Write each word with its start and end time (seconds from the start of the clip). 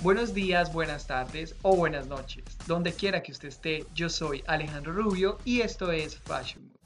Buenos 0.00 0.32
días, 0.32 0.72
buenas 0.72 1.08
tardes 1.08 1.56
o 1.62 1.74
buenas 1.74 2.06
noches. 2.06 2.44
Donde 2.68 2.92
quiera 2.92 3.20
que 3.20 3.32
usted 3.32 3.48
esté, 3.48 3.84
yo 3.96 4.08
soy 4.08 4.44
Alejandro 4.46 4.92
Rubio 4.92 5.38
y 5.44 5.60
esto 5.60 5.90
es 5.90 6.16
Fashion 6.20 6.62
Mood. 6.62 6.76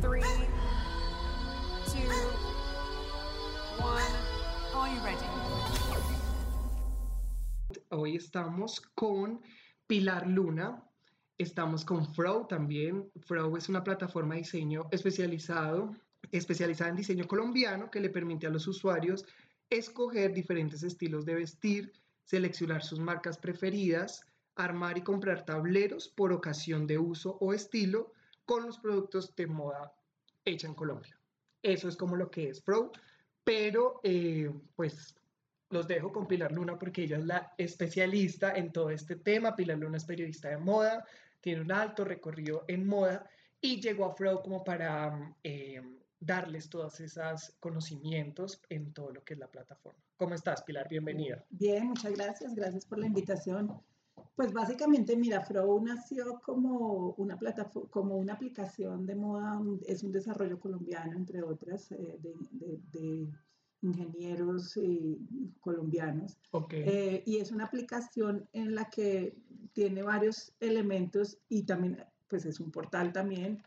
Three, 0.00 0.20
two, 1.86 2.10
one. 3.78 4.02
Are 4.74 4.92
you 4.92 5.00
ready? 5.04 5.24
Hoy 7.90 8.16
estamos 8.16 8.80
con 8.96 9.40
Pilar 9.86 10.26
Luna, 10.26 10.82
estamos 11.38 11.84
con 11.84 12.12
Frow 12.12 12.48
también. 12.48 13.08
Frow 13.20 13.56
es 13.56 13.68
una 13.68 13.84
plataforma 13.84 14.34
de 14.34 14.40
diseño 14.40 14.88
especializado, 14.90 15.94
especializada 16.32 16.90
en 16.90 16.96
diseño 16.96 17.28
colombiano 17.28 17.88
que 17.88 18.00
le 18.00 18.10
permite 18.10 18.48
a 18.48 18.50
los 18.50 18.66
usuarios 18.66 19.24
escoger 19.70 20.32
diferentes 20.32 20.82
estilos 20.82 21.24
de 21.24 21.34
vestir, 21.34 21.92
seleccionar 22.24 22.82
sus 22.82 22.98
marcas 22.98 23.38
preferidas, 23.38 24.24
armar 24.56 24.98
y 24.98 25.02
comprar 25.02 25.44
tableros 25.44 26.08
por 26.08 26.32
ocasión 26.32 26.86
de 26.86 26.98
uso 26.98 27.36
o 27.40 27.52
estilo 27.52 28.12
con 28.44 28.66
los 28.66 28.78
productos 28.78 29.34
de 29.36 29.46
moda 29.46 29.92
hecha 30.44 30.66
en 30.66 30.74
Colombia. 30.74 31.18
Eso 31.62 31.88
es 31.88 31.96
como 31.96 32.16
lo 32.16 32.30
que 32.30 32.50
es 32.50 32.60
Pro, 32.60 32.92
pero 33.42 34.00
eh, 34.02 34.50
pues 34.76 35.14
los 35.70 35.88
dejo 35.88 36.12
con 36.12 36.26
Pilar 36.26 36.52
Luna 36.52 36.78
porque 36.78 37.04
ella 37.04 37.16
es 37.16 37.24
la 37.24 37.52
especialista 37.58 38.54
en 38.54 38.70
todo 38.70 38.90
este 38.90 39.16
tema. 39.16 39.56
Pilar 39.56 39.78
Luna 39.78 39.96
es 39.96 40.04
periodista 40.04 40.50
de 40.50 40.58
moda, 40.58 41.04
tiene 41.40 41.62
un 41.62 41.72
alto 41.72 42.04
recorrido 42.04 42.64
en 42.68 42.86
moda 42.86 43.28
y 43.60 43.80
llegó 43.80 44.04
a 44.04 44.14
Fro 44.14 44.42
como 44.42 44.62
para 44.62 45.34
eh, 45.42 45.82
darles 46.24 46.68
todos 46.68 47.00
esos 47.00 47.54
conocimientos 47.60 48.60
en 48.70 48.92
todo 48.92 49.12
lo 49.12 49.24
que 49.24 49.34
es 49.34 49.40
la 49.40 49.48
plataforma. 49.48 49.98
¿Cómo 50.16 50.34
estás, 50.34 50.62
Pilar? 50.62 50.88
Bienvenida. 50.88 51.44
Bien, 51.50 51.86
muchas 51.86 52.12
gracias. 52.12 52.54
Gracias 52.54 52.86
por 52.86 52.98
la 52.98 53.06
invitación. 53.06 53.72
Pues 54.34 54.52
básicamente, 54.52 55.16
mira, 55.16 55.40
Frow 55.42 55.80
nació 55.84 56.40
como 56.44 57.14
una 57.18 57.36
plataforma, 57.36 57.88
como 57.90 58.16
una 58.16 58.34
aplicación 58.34 59.06
de 59.06 59.14
moda, 59.14 59.60
es 59.86 60.02
un 60.02 60.12
desarrollo 60.12 60.58
colombiano, 60.58 61.12
entre 61.12 61.42
otras, 61.42 61.92
eh, 61.92 62.18
de, 62.20 63.28
ingenieros 63.82 64.78
colombianos. 65.60 66.38
Okay. 66.52 66.84
Eh, 66.86 67.22
y 67.26 67.36
es 67.36 67.52
una 67.52 67.66
aplicación 67.66 68.48
en 68.54 68.74
la 68.74 68.88
que 68.88 69.36
tiene 69.74 70.02
varios 70.02 70.54
elementos 70.58 71.38
y 71.50 71.64
también, 71.64 72.02
pues 72.26 72.46
es 72.46 72.60
un 72.60 72.70
portal 72.70 73.12
también. 73.12 73.62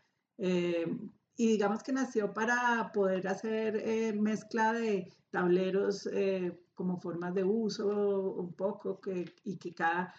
Y 1.40 1.46
digamos 1.46 1.84
que 1.84 1.92
nació 1.92 2.34
para 2.34 2.90
poder 2.92 3.28
hacer 3.28 3.76
eh, 3.76 4.12
mezcla 4.12 4.72
de 4.72 5.08
tableros 5.30 6.08
eh, 6.12 6.60
como 6.74 6.98
formas 6.98 7.32
de 7.32 7.44
uso 7.44 8.32
un 8.32 8.54
poco 8.54 9.00
que, 9.00 9.36
y 9.44 9.56
que 9.56 9.72
cada, 9.72 10.12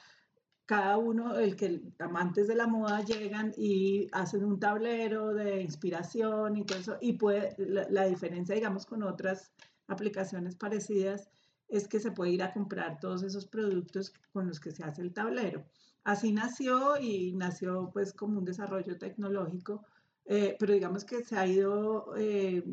cada 0.66 0.98
uno, 0.98 1.38
el 1.38 1.58
que 1.58 1.81
amantes 2.00 2.48
de 2.48 2.56
la 2.56 2.67
moda 2.67 3.03
llegan 3.03 3.52
y 3.58 4.08
hacen 4.14 4.45
un 4.45 4.61
tablero 4.61 5.34
de 5.34 5.61
inspiración 5.61 6.56
y 6.56 6.64
todo 6.64 6.80
eso. 6.80 6.98
Y 7.02 7.14
puede, 7.17 7.54
la, 7.58 7.86
la 7.89 8.06
diferencia, 8.06 8.56
digamos, 8.56 8.86
con 8.86 9.04
otras 9.04 9.52
aplicaciones 9.88 10.56
parecidas 10.56 11.30
es 11.67 11.89
que 11.89 12.00
se 12.00 12.11
puede 12.11 12.31
ir 12.31 12.44
a 12.44 12.54
comprar 12.54 12.98
todos 13.02 13.23
esos 13.23 13.45
productos 13.45 14.14
con 14.31 14.48
los 14.48 14.61
que 14.61 14.72
se 14.72 14.86
hace 14.86 15.02
el 15.02 15.14
tablero. 15.14 15.66
Así 16.06 16.31
nació 16.31 16.98
y 16.98 17.33
nació 17.33 17.89
pues 17.92 18.14
como 18.14 18.38
un 18.38 18.45
desarrollo 18.45 18.98
tecnológico 18.98 19.83
eh, 20.31 20.55
pero 20.59 20.73
digamos 20.75 21.03
que 21.05 21.23
se 21.23 21.35
ha 21.35 21.47
ido 21.47 22.13
eh, 22.16 22.63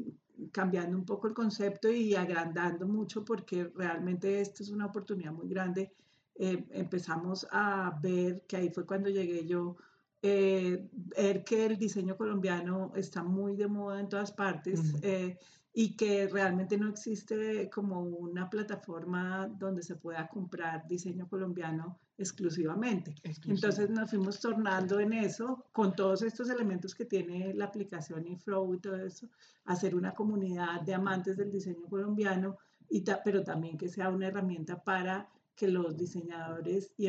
cambiando 0.53 0.95
un 0.95 1.07
poco 1.07 1.27
el 1.27 1.33
concepto 1.33 1.91
y 1.91 2.15
agrandando 2.15 2.87
mucho 2.87 3.25
porque 3.25 3.65
realmente 3.75 4.43
esto 4.43 4.63
es 4.63 4.69
una 4.69 4.85
oportunidad 4.85 5.33
muy 5.33 5.49
grande. 5.49 5.91
Eh, 6.35 6.67
empezamos 6.73 7.47
a 7.51 7.99
ver, 8.03 8.43
que 8.47 8.59
ahí 8.59 8.69
fue 8.69 8.85
cuando 8.85 9.09
llegué 9.09 9.47
yo, 9.47 9.79
ver 11.17 11.45
que 11.45 11.67
el 11.67 11.77
diseño 11.77 12.17
colombiano 12.17 12.93
está 12.95 13.23
muy 13.23 13.57
de 13.57 13.69
moda 13.69 14.01
en 14.01 14.09
todas 14.09 14.33
partes 14.33 14.95
y 15.79 15.95
que 15.95 16.27
realmente 16.29 16.79
no 16.79 16.89
existe 16.89 17.69
como 17.69 18.01
una 18.01 18.49
plataforma 18.49 19.47
donde 19.59 19.83
se 19.83 19.97
pueda 19.97 20.27
comprar 20.27 20.89
diseño 20.89 21.29
colombiano 21.29 21.99
exclusivamente. 22.17 23.15
Entonces 23.45 23.91
nos 23.91 24.09
fuimos 24.09 24.41
tornando 24.41 24.99
en 25.01 25.13
eso, 25.13 25.67
con 25.73 25.95
todos 25.95 26.23
estos 26.23 26.49
elementos 26.49 26.95
que 26.95 27.05
tiene 27.05 27.53
la 27.53 27.67
aplicación 27.67 28.27
y 28.27 28.37
Flow 28.37 28.73
y 28.73 28.79
todo 28.79 28.97
eso, 28.97 29.29
hacer 29.67 29.95
una 29.95 30.15
comunidad 30.15 30.81
de 30.81 30.95
amantes 30.95 31.37
del 31.37 31.51
diseño 31.51 31.87
colombiano, 31.91 32.57
y 32.89 33.05
pero 33.23 33.43
también 33.43 33.77
que 33.77 33.89
sea 33.89 34.09
una 34.09 34.29
herramienta 34.29 34.83
para 34.83 35.29
que 35.57 35.69
los 35.69 35.97
diseñadores 35.97 36.93
y, 36.99 37.09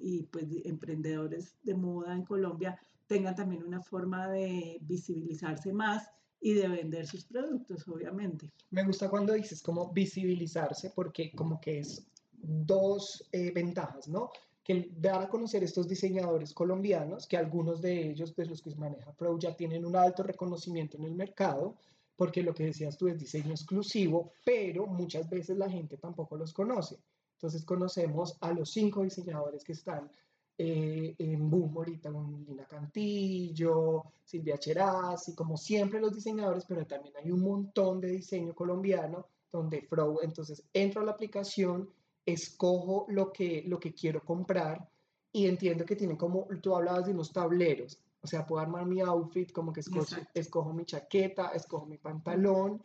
y, 0.00 0.22
pues, 0.30 0.46
emprendedores 0.64 1.54
de 1.62 1.74
moda 1.74 2.14
en 2.14 2.24
Colombia 2.24 2.80
tengan 3.06 3.34
también 3.34 3.62
una 3.62 3.82
forma 3.82 4.28
de 4.28 4.78
visibilizarse 4.80 5.72
más 5.72 6.10
y 6.40 6.54
de 6.54 6.68
vender 6.68 7.06
sus 7.06 7.24
productos, 7.24 7.86
obviamente. 7.88 8.50
Me 8.70 8.84
gusta 8.84 9.10
cuando 9.10 9.34
dices 9.34 9.62
como 9.62 9.92
visibilizarse 9.92 10.90
porque 10.94 11.32
como 11.32 11.60
que 11.60 11.80
es 11.80 12.06
dos 12.32 13.28
eh, 13.32 13.50
ventajas, 13.50 14.08
¿no? 14.08 14.30
Que 14.62 14.90
dar 14.96 15.22
a 15.22 15.28
conocer 15.28 15.64
estos 15.64 15.88
diseñadores 15.88 16.52
colombianos, 16.52 17.26
que 17.26 17.36
algunos 17.36 17.82
de 17.82 18.10
ellos, 18.10 18.34
de 18.36 18.46
los 18.46 18.62
que 18.62 18.74
maneja 18.76 19.12
Pro, 19.12 19.38
ya 19.38 19.56
tienen 19.56 19.84
un 19.84 19.96
alto 19.96 20.22
reconocimiento 20.22 20.96
en 20.96 21.04
el 21.04 21.14
mercado, 21.14 21.76
porque 22.16 22.42
lo 22.42 22.54
que 22.54 22.64
decías 22.64 22.96
tú 22.96 23.08
es 23.08 23.18
diseño 23.18 23.50
exclusivo, 23.50 24.32
pero 24.44 24.86
muchas 24.86 25.28
veces 25.28 25.56
la 25.56 25.70
gente 25.70 25.96
tampoco 25.96 26.36
los 26.36 26.52
conoce. 26.52 26.98
Entonces 27.38 27.64
conocemos 27.64 28.36
a 28.40 28.52
los 28.52 28.68
cinco 28.72 29.04
diseñadores 29.04 29.62
que 29.62 29.70
están 29.70 30.10
eh, 30.58 31.14
en 31.18 31.48
boom 31.48 31.72
ahorita 31.76 32.10
con 32.10 32.44
Lina 32.44 32.66
Cantillo, 32.66 34.06
Silvia 34.24 34.58
Cheraz 34.58 35.28
y 35.28 35.36
como 35.36 35.56
siempre 35.56 36.00
los 36.00 36.12
diseñadores, 36.12 36.64
pero 36.66 36.84
también 36.84 37.14
hay 37.16 37.30
un 37.30 37.42
montón 37.42 38.00
de 38.00 38.08
diseño 38.08 38.56
colombiano 38.56 39.26
donde 39.52 39.82
Frow, 39.82 40.18
entonces 40.20 40.64
entro 40.72 41.02
a 41.02 41.04
la 41.04 41.12
aplicación, 41.12 41.88
escojo 42.26 43.06
lo 43.08 43.32
que, 43.32 43.62
lo 43.68 43.78
que 43.78 43.94
quiero 43.94 44.24
comprar 44.24 44.90
y 45.30 45.46
entiendo 45.46 45.84
que 45.84 45.94
tiene 45.94 46.16
como, 46.16 46.48
tú 46.60 46.74
hablabas 46.74 47.06
de 47.06 47.12
unos 47.12 47.32
tableros, 47.32 48.00
o 48.20 48.26
sea, 48.26 48.44
puedo 48.44 48.60
armar 48.60 48.84
mi 48.84 49.00
outfit, 49.00 49.52
como 49.52 49.72
que 49.72 49.78
escojo, 49.78 50.16
escojo 50.34 50.72
mi 50.72 50.84
chaqueta, 50.84 51.52
escojo 51.54 51.86
mi 51.86 51.98
pantalón 51.98 52.82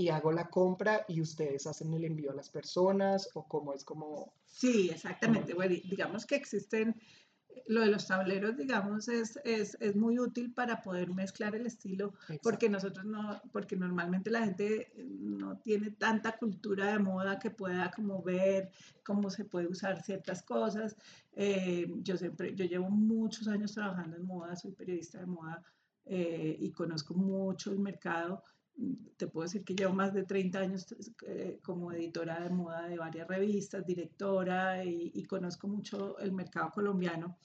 y 0.00 0.08
hago 0.08 0.32
la 0.32 0.48
compra 0.48 1.04
y 1.08 1.20
ustedes 1.20 1.66
hacen 1.66 1.92
el 1.92 2.04
envío 2.04 2.30
a 2.30 2.34
las 2.34 2.48
personas 2.48 3.28
o 3.34 3.46
cómo 3.46 3.74
es 3.74 3.84
como... 3.84 4.32
Sí, 4.46 4.88
exactamente. 4.90 5.52
Bueno, 5.52 5.74
digamos 5.84 6.24
que 6.24 6.36
existen, 6.36 6.96
lo 7.66 7.82
de 7.82 7.88
los 7.88 8.06
tableros, 8.06 8.56
digamos, 8.56 9.08
es, 9.08 9.38
es, 9.44 9.76
es 9.78 9.94
muy 9.96 10.18
útil 10.18 10.54
para 10.54 10.80
poder 10.80 11.12
mezclar 11.12 11.54
el 11.54 11.66
estilo, 11.66 12.14
porque 12.42 12.70
nosotros 12.70 13.04
no, 13.04 13.42
porque 13.52 13.76
normalmente 13.76 14.30
la 14.30 14.44
gente 14.44 14.90
no 14.96 15.58
tiene 15.58 15.90
tanta 15.90 16.38
cultura 16.38 16.92
de 16.92 16.98
moda 16.98 17.38
que 17.38 17.50
pueda 17.50 17.90
como 17.90 18.22
ver 18.22 18.70
cómo 19.04 19.28
se 19.28 19.44
puede 19.44 19.66
usar 19.66 20.02
ciertas 20.02 20.42
cosas. 20.42 20.96
Eh, 21.32 21.92
yo 21.98 22.16
siempre, 22.16 22.54
yo 22.54 22.64
llevo 22.64 22.88
muchos 22.88 23.48
años 23.48 23.74
trabajando 23.74 24.16
en 24.16 24.24
moda, 24.24 24.56
soy 24.56 24.72
periodista 24.72 25.20
de 25.20 25.26
moda 25.26 25.62
eh, 26.06 26.56
y 26.58 26.72
conozco 26.72 27.12
mucho 27.12 27.70
el 27.70 27.80
mercado 27.80 28.42
te 29.16 29.26
puedo 29.26 29.44
decir 29.44 29.64
que 29.64 29.74
llevo 29.74 29.92
más 29.92 30.14
de 30.14 30.24
30 30.24 30.58
años 30.58 30.86
eh, 31.26 31.58
como 31.62 31.92
editora 31.92 32.40
de 32.40 32.50
moda 32.50 32.88
de 32.88 32.96
varias 32.96 33.28
revistas, 33.28 33.84
directora 33.86 34.84
y, 34.84 35.22
conozco 35.24 35.68
mucho 35.68 36.18
el 36.18 36.32
mercado 36.32 36.70
colombiano. 36.70 37.36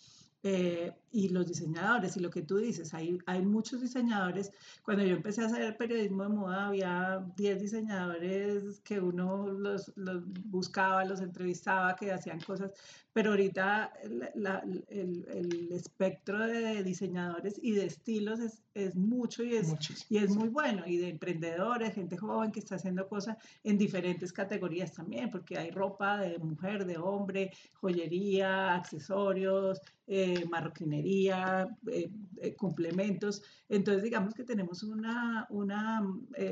Eh, 0.47 0.93
y 1.11 1.29
los 1.29 1.47
diseñadores, 1.47 2.17
y 2.17 2.19
lo 2.19 2.29
que 2.29 2.41
tú 2.41 2.57
dices, 2.57 2.93
hay, 2.93 3.17
hay 3.25 3.41
muchos 3.41 3.81
diseñadores. 3.81 4.51
Cuando 4.83 5.03
yo 5.03 5.15
empecé 5.15 5.41
a 5.41 5.45
hacer 5.45 5.77
periodismo 5.77 6.23
de 6.23 6.29
moda, 6.29 6.67
había 6.67 7.25
10 7.37 7.61
diseñadores 7.61 8.81
que 8.81 8.99
uno 8.99 9.47
los, 9.47 9.93
los, 9.95 10.23
buscaba, 10.43 11.05
los 11.05 11.21
entrevistaba, 11.21 11.95
que 11.95 12.11
hacían 12.11 12.41
cosas, 12.41 12.71
pero 13.13 13.29
ahorita 13.31 13.93
la, 14.35 14.61
el, 14.89 15.25
el, 15.29 15.71
espectro 15.71 16.45
de 16.45 16.83
diseñadores 16.83 17.57
y 17.61 17.71
de 17.71 17.85
estilos 17.85 18.41
es, 18.41 18.61
es 18.73 18.93
mucho 18.93 19.41
y 19.41 19.55
es, 19.55 19.73
y 20.09 20.17
es 20.17 20.35
muy 20.35 20.49
bueno, 20.49 20.83
y 20.85 20.97
de 20.97 21.09
emprendedores, 21.09 21.93
gente 21.93 22.17
joven 22.17 22.51
que 22.51 22.59
está 22.59 22.75
haciendo 22.75 23.07
cosas 23.07 23.37
en 23.63 23.77
diferentes 23.77 24.33
categorías 24.33 24.91
también, 24.91 25.31
porque 25.31 25.57
hay 25.57 25.71
ropa 25.71 26.17
de 26.17 26.37
mujer, 26.39 26.85
de 26.85 26.97
hombre, 26.97 27.51
joyería, 27.75 28.75
accesorios, 28.75 29.79
eh, 30.07 30.45
marroquinería, 30.47 31.67
eh, 31.91 32.11
eh, 32.37 32.55
complementos. 32.55 33.41
Entonces, 33.67 34.03
digamos 34.03 34.35
que 34.35 34.43
tenemos 34.43 34.83
una, 34.83 35.47
una 35.49 36.01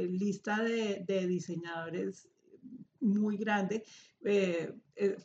lista 0.10 0.64
de, 0.64 1.06
diseñadores 1.28 2.30
muy 3.00 3.38
grande. 3.38 3.84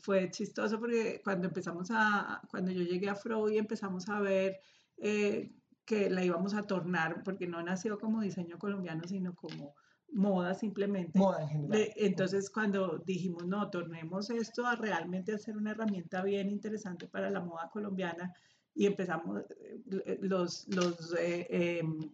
fue 0.03 0.31
chistoso 0.31 0.79
porque 0.79 1.21
cuando 1.25 1.49
empezamos 1.49 1.89
a, 1.91 2.43
cuando 2.51 2.71
yo 2.71 2.83
llegué 2.83 3.09
a 3.09 3.19
y 3.51 3.57
empezamos 3.57 4.09
a 4.09 4.21
ver 4.21 4.61
que 4.99 6.11
la 6.11 6.23
íbamos 6.23 6.53
a 6.53 6.67
tornar, 6.67 7.23
porque 7.25 7.47
no 7.47 7.63
nació 7.63 7.99
como 7.99 8.21
diseño 8.21 8.59
colombiano, 8.59 9.05
sino 9.07 9.35
como 9.35 9.75
moda 10.13 10.55
simplemente. 10.55 11.19
Moda 11.19 11.43
en 11.43 11.49
general. 11.49 11.71
De- 11.79 11.93
entonces, 11.97 12.51
cuando 12.51 12.99
dijimos, 13.05 13.47
no, 13.47 13.69
tornemos 13.71 14.31
esto 14.31 14.67
a 14.67 14.77
realmente 14.77 15.35
hacer 15.35 15.57
una 15.57 15.73
herramienta 15.73 16.23
bien 16.23 16.49
interesante 16.51 17.07
para 17.07 17.31
la 17.31 17.41
moda 17.41 17.69
colombiana 17.71 18.33
y 18.75 18.87
empezamos 18.87 19.43
eh, 19.61 20.19
los, 20.23 20.67
los 20.69 21.15
eh, 21.19 21.47
em, 21.81 22.11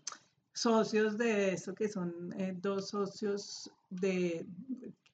socios 0.53 1.19
de 1.19 1.53
esto, 1.53 1.75
que 1.75 1.89
son 1.89 2.33
eh, 2.39 2.57
dos 2.61 2.89
socios 2.91 3.71
de, 3.91 4.47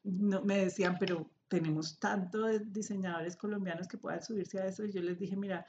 no, 0.04 0.42
me 0.42 0.58
decían, 0.64 0.96
pero 0.98 1.28
tenemos 1.48 1.98
tanto 1.98 2.42
de 2.46 2.60
diseñadores 2.60 3.36
colombianos 3.36 3.88
que 3.88 3.98
puedan 3.98 4.22
subirse 4.22 4.60
a 4.60 4.66
eso 4.66 4.84
y 4.84 4.92
yo 4.92 5.02
les 5.02 5.18
dije, 5.18 5.36
mira, 5.36 5.66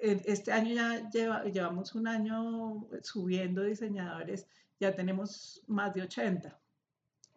este 0.00 0.52
año 0.52 0.74
ya 0.74 1.08
lleva- 1.10 1.44
llevamos 1.44 1.94
un 1.94 2.06
año 2.08 2.86
subiendo 3.02 3.62
diseñadores, 3.62 4.46
ya 4.80 4.94
tenemos 4.94 5.62
más 5.68 5.94
de 5.94 6.02
80 6.02 6.60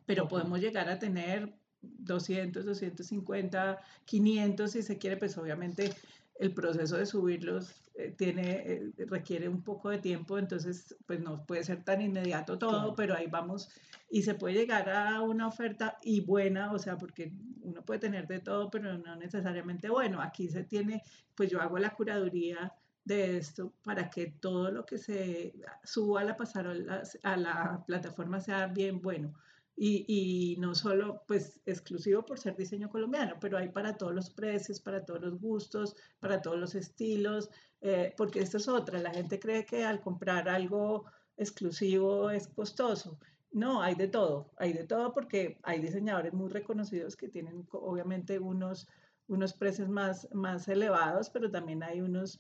pero 0.06 0.28
podemos 0.28 0.60
llegar 0.60 0.90
a 0.90 1.00
tener 1.00 1.54
200, 1.82 2.66
250, 2.66 3.80
500 4.06 4.72
si 4.72 4.82
se 4.82 4.98
quiere, 4.98 5.18
pues 5.18 5.38
obviamente 5.38 5.94
el 6.40 6.54
proceso 6.54 6.98
de 6.98 7.06
subirlos 7.06 7.76
eh, 7.96 8.14
tiene, 8.18 8.52
eh, 8.52 8.94
requiere 9.08 9.48
un 9.48 9.62
poco 9.62 9.90
de 9.90 10.00
tiempo, 10.00 10.38
entonces 10.40 10.96
pues 11.06 11.20
no 11.20 11.46
puede 11.46 11.64
ser 11.64 11.84
tan 11.84 12.02
inmediato 12.02 12.58
todo, 12.58 12.72
Claro. 12.72 12.96
pero 12.96 13.16
ahí 13.16 13.28
vamos 13.28 13.70
y 14.10 14.24
se 14.24 14.34
puede 14.34 14.56
llegar 14.56 14.90
a 14.90 15.22
una 15.22 15.48
oferta 15.48 15.98
y 16.02 16.22
buena, 16.22 16.72
o 16.72 16.80
sea, 16.80 16.98
porque 16.98 17.34
uno 17.62 17.84
puede 17.86 18.00
tener 18.00 18.28
de 18.28 18.40
todo, 18.40 18.70
pero 18.70 18.98
no 18.98 19.16
necesariamente 19.16 19.90
bueno. 19.90 20.22
Aquí 20.22 20.50
se 20.50 20.64
tiene, 20.64 21.04
pues 21.36 21.50
yo 21.50 21.62
hago 21.62 21.78
la 21.80 21.92
curaduría 21.92 22.74
de 23.06 23.38
esto 23.38 23.74
para 23.84 24.10
que 24.10 24.28
todo 24.40 24.72
lo 24.72 24.86
que 24.86 24.98
se 24.98 25.54
suba 25.84 26.22
a 26.22 26.24
la 26.24 26.38
pasarela, 26.38 27.04
a 27.24 27.38
la 27.38 27.84
plataforma 27.86 28.40
sea 28.40 28.68
bien 28.68 29.02
bueno. 29.02 29.34
Y, 29.76 30.06
y 30.08 30.58
no 30.60 30.76
solo 30.76 31.24
pues 31.28 31.60
exclusivo 31.66 32.24
por 32.24 32.38
ser 32.38 32.56
diseño 32.56 32.90
colombiano, 32.90 33.38
pero 33.42 33.58
hay 33.58 33.70
para 33.70 33.98
todos 33.98 34.14
los 34.14 34.30
precios, 34.30 34.80
para 34.80 35.04
todos 35.04 35.22
los 35.22 35.40
gustos, 35.40 35.96
para 36.20 36.44
todos 36.44 36.60
los 36.60 36.76
estilos, 36.76 37.50
eh, 37.82 38.14
porque 38.16 38.40
esto 38.40 38.58
es 38.58 38.68
otra, 38.68 39.00
la 39.00 39.12
gente 39.12 39.40
cree 39.40 39.66
que 39.66 39.84
al 39.84 40.00
comprar 40.00 40.48
algo 40.48 41.06
exclusivo 41.38 42.30
es 42.30 42.48
costoso. 42.48 43.20
No, 43.52 43.82
hay 43.82 43.96
de 43.96 44.08
todo, 44.08 44.52
hay 44.58 44.74
de 44.74 44.86
todo 44.86 45.12
porque 45.12 45.60
hay 45.64 45.80
diseñadores 45.82 46.34
muy 46.34 46.50
reconocidos 46.50 47.16
que 47.16 47.28
tienen 47.28 47.68
obviamente 47.72 48.40
unos, 48.40 48.88
unos 49.28 49.54
precios 49.54 49.90
más, 49.90 50.28
más 50.34 50.68
elevados, 50.68 51.30
pero 51.30 51.52
también 51.52 51.84
hay 51.84 52.00
unos 52.02 52.40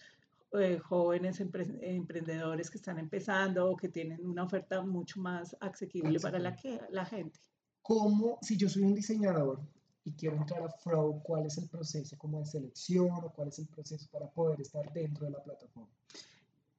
eh, 0.54 0.80
jóvenes 0.80 1.40
empre- 1.42 1.78
emprendedores 1.82 2.70
que 2.70 2.78
están 2.78 3.00
empezando 3.00 3.70
o 3.70 3.76
que 3.76 3.90
tienen 3.90 4.26
una 4.26 4.44
oferta 4.44 4.82
mucho 4.82 5.20
más 5.20 5.56
asequible 5.60 6.20
para 6.20 6.40
la, 6.40 6.56
que, 6.56 6.80
la 6.90 7.06
gente. 7.06 7.40
¿Cómo, 7.82 8.40
si 8.42 8.56
yo 8.58 8.70
soy 8.70 8.84
un 8.84 8.94
diseñador 8.94 9.60
y 10.06 10.14
quiero 10.14 10.38
entrar 10.38 10.64
a 10.64 10.70
Flow, 10.70 11.22
cuál 11.24 11.46
es 11.46 11.58
el 11.58 11.68
proceso 11.70 12.18
como 12.18 12.40
de 12.40 12.46
selección 12.46 13.12
o 13.12 13.32
cuál 13.32 13.50
es 13.50 13.60
el 13.60 13.68
proceso 13.68 14.08
para 14.12 14.30
poder 14.30 14.62
estar 14.62 14.92
dentro 14.94 15.26
de 15.26 15.32
la 15.32 15.44
plataforma? 15.44 15.90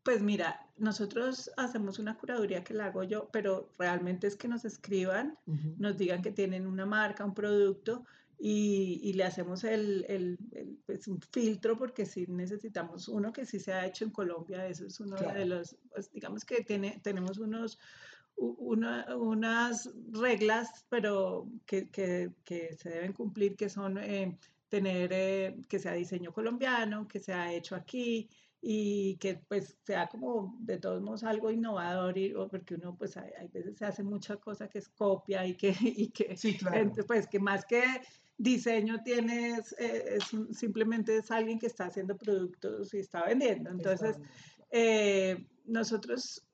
Pues 0.02 0.20
mira, 0.20 0.60
nosotros 0.76 1.50
hacemos 1.56 1.98
una 1.98 2.18
curaduría 2.18 2.62
que 2.62 2.74
la 2.74 2.86
hago 2.86 3.04
yo, 3.04 3.30
pero 3.32 3.70
realmente 3.78 4.26
es 4.26 4.36
que 4.36 4.48
nos 4.48 4.66
escriban, 4.66 5.38
Ujú. 5.46 5.74
nos 5.78 5.96
digan 5.96 6.20
que 6.20 6.30
tienen 6.30 6.66
una 6.66 6.84
marca, 6.84 7.24
un 7.24 7.32
producto 7.34 8.04
y, 8.38 9.00
y 9.02 9.12
le 9.14 9.24
hacemos 9.24 9.64
el, 9.64 10.04
el- 10.08 10.38
el, 10.52 10.78
pues, 10.86 11.08
un 11.08 11.20
filtro 11.20 11.76
porque 11.78 12.04
sí 12.06 12.26
necesitamos 12.28 13.08
uno 13.08 13.32
que 13.32 13.46
sí 13.46 13.58
se 13.60 13.72
ha 13.72 13.86
hecho 13.86 14.04
en 14.04 14.10
Colombia, 14.10 14.66
eso 14.66 14.86
es 14.86 14.98
uno 15.00 15.16
de 15.16 15.22
Claro. 15.22 15.44
los, 15.46 15.76
pues, 15.90 16.10
digamos 16.12 16.44
que 16.44 16.62
tiene, 16.64 17.00
tenemos 17.02 17.38
unos, 17.38 17.78
una- 18.36 19.16
unas 19.16 19.90
reglas, 20.12 20.86
pero 20.88 21.48
que, 21.66 21.90
que- 21.90 22.32
que 22.44 22.74
se 22.76 22.90
deben 22.90 23.12
cumplir, 23.12 23.56
que 23.56 23.68
son 23.68 23.98
eh, 23.98 24.38
tener 24.68 25.10
eh, 25.12 25.56
que 25.68 25.78
sea 25.78 25.92
diseño 25.92 26.32
colombiano, 26.32 27.06
que 27.06 27.20
sea 27.20 27.52
hecho 27.52 27.76
aquí 27.76 28.28
y 28.60 29.16
que 29.18 29.36
pues 29.46 29.78
sea 29.84 30.06
como 30.08 30.56
de 30.60 30.78
todos 30.78 31.02
modos 31.02 31.22
algo 31.22 31.50
innovador 31.50 32.16
y, 32.18 32.34
o 32.34 32.48
porque 32.48 32.74
uno 32.76 32.96
pues 32.96 33.16
hay, 33.18 33.30
hay 33.38 33.48
veces 33.48 33.76
se 33.78 33.84
hace 33.84 34.02
mucha 34.02 34.36
cosa 34.38 34.68
que 34.68 34.78
es 34.78 34.88
copia 34.88 35.46
y 35.46 35.54
que, 35.54 35.74
y 35.80 36.10
que 36.10 36.36
Sí, 36.36 36.56
claro. 36.56 36.90
Pues 37.06 37.28
que 37.28 37.38
más 37.38 37.64
que 37.66 37.82
diseño 38.36 39.02
tienes, 39.04 39.72
eh, 39.78 40.16
es 40.16 40.32
un- 40.32 40.52
simplemente 40.54 41.16
es 41.16 41.30
alguien 41.30 41.58
que 41.58 41.66
está 41.66 41.86
haciendo 41.86 42.16
productos 42.16 42.92
y 42.94 42.98
está 42.98 43.24
vendiendo. 43.24 43.70
Entonces, 43.70 44.16
eh, 44.70 45.46
nosotros 45.64 46.46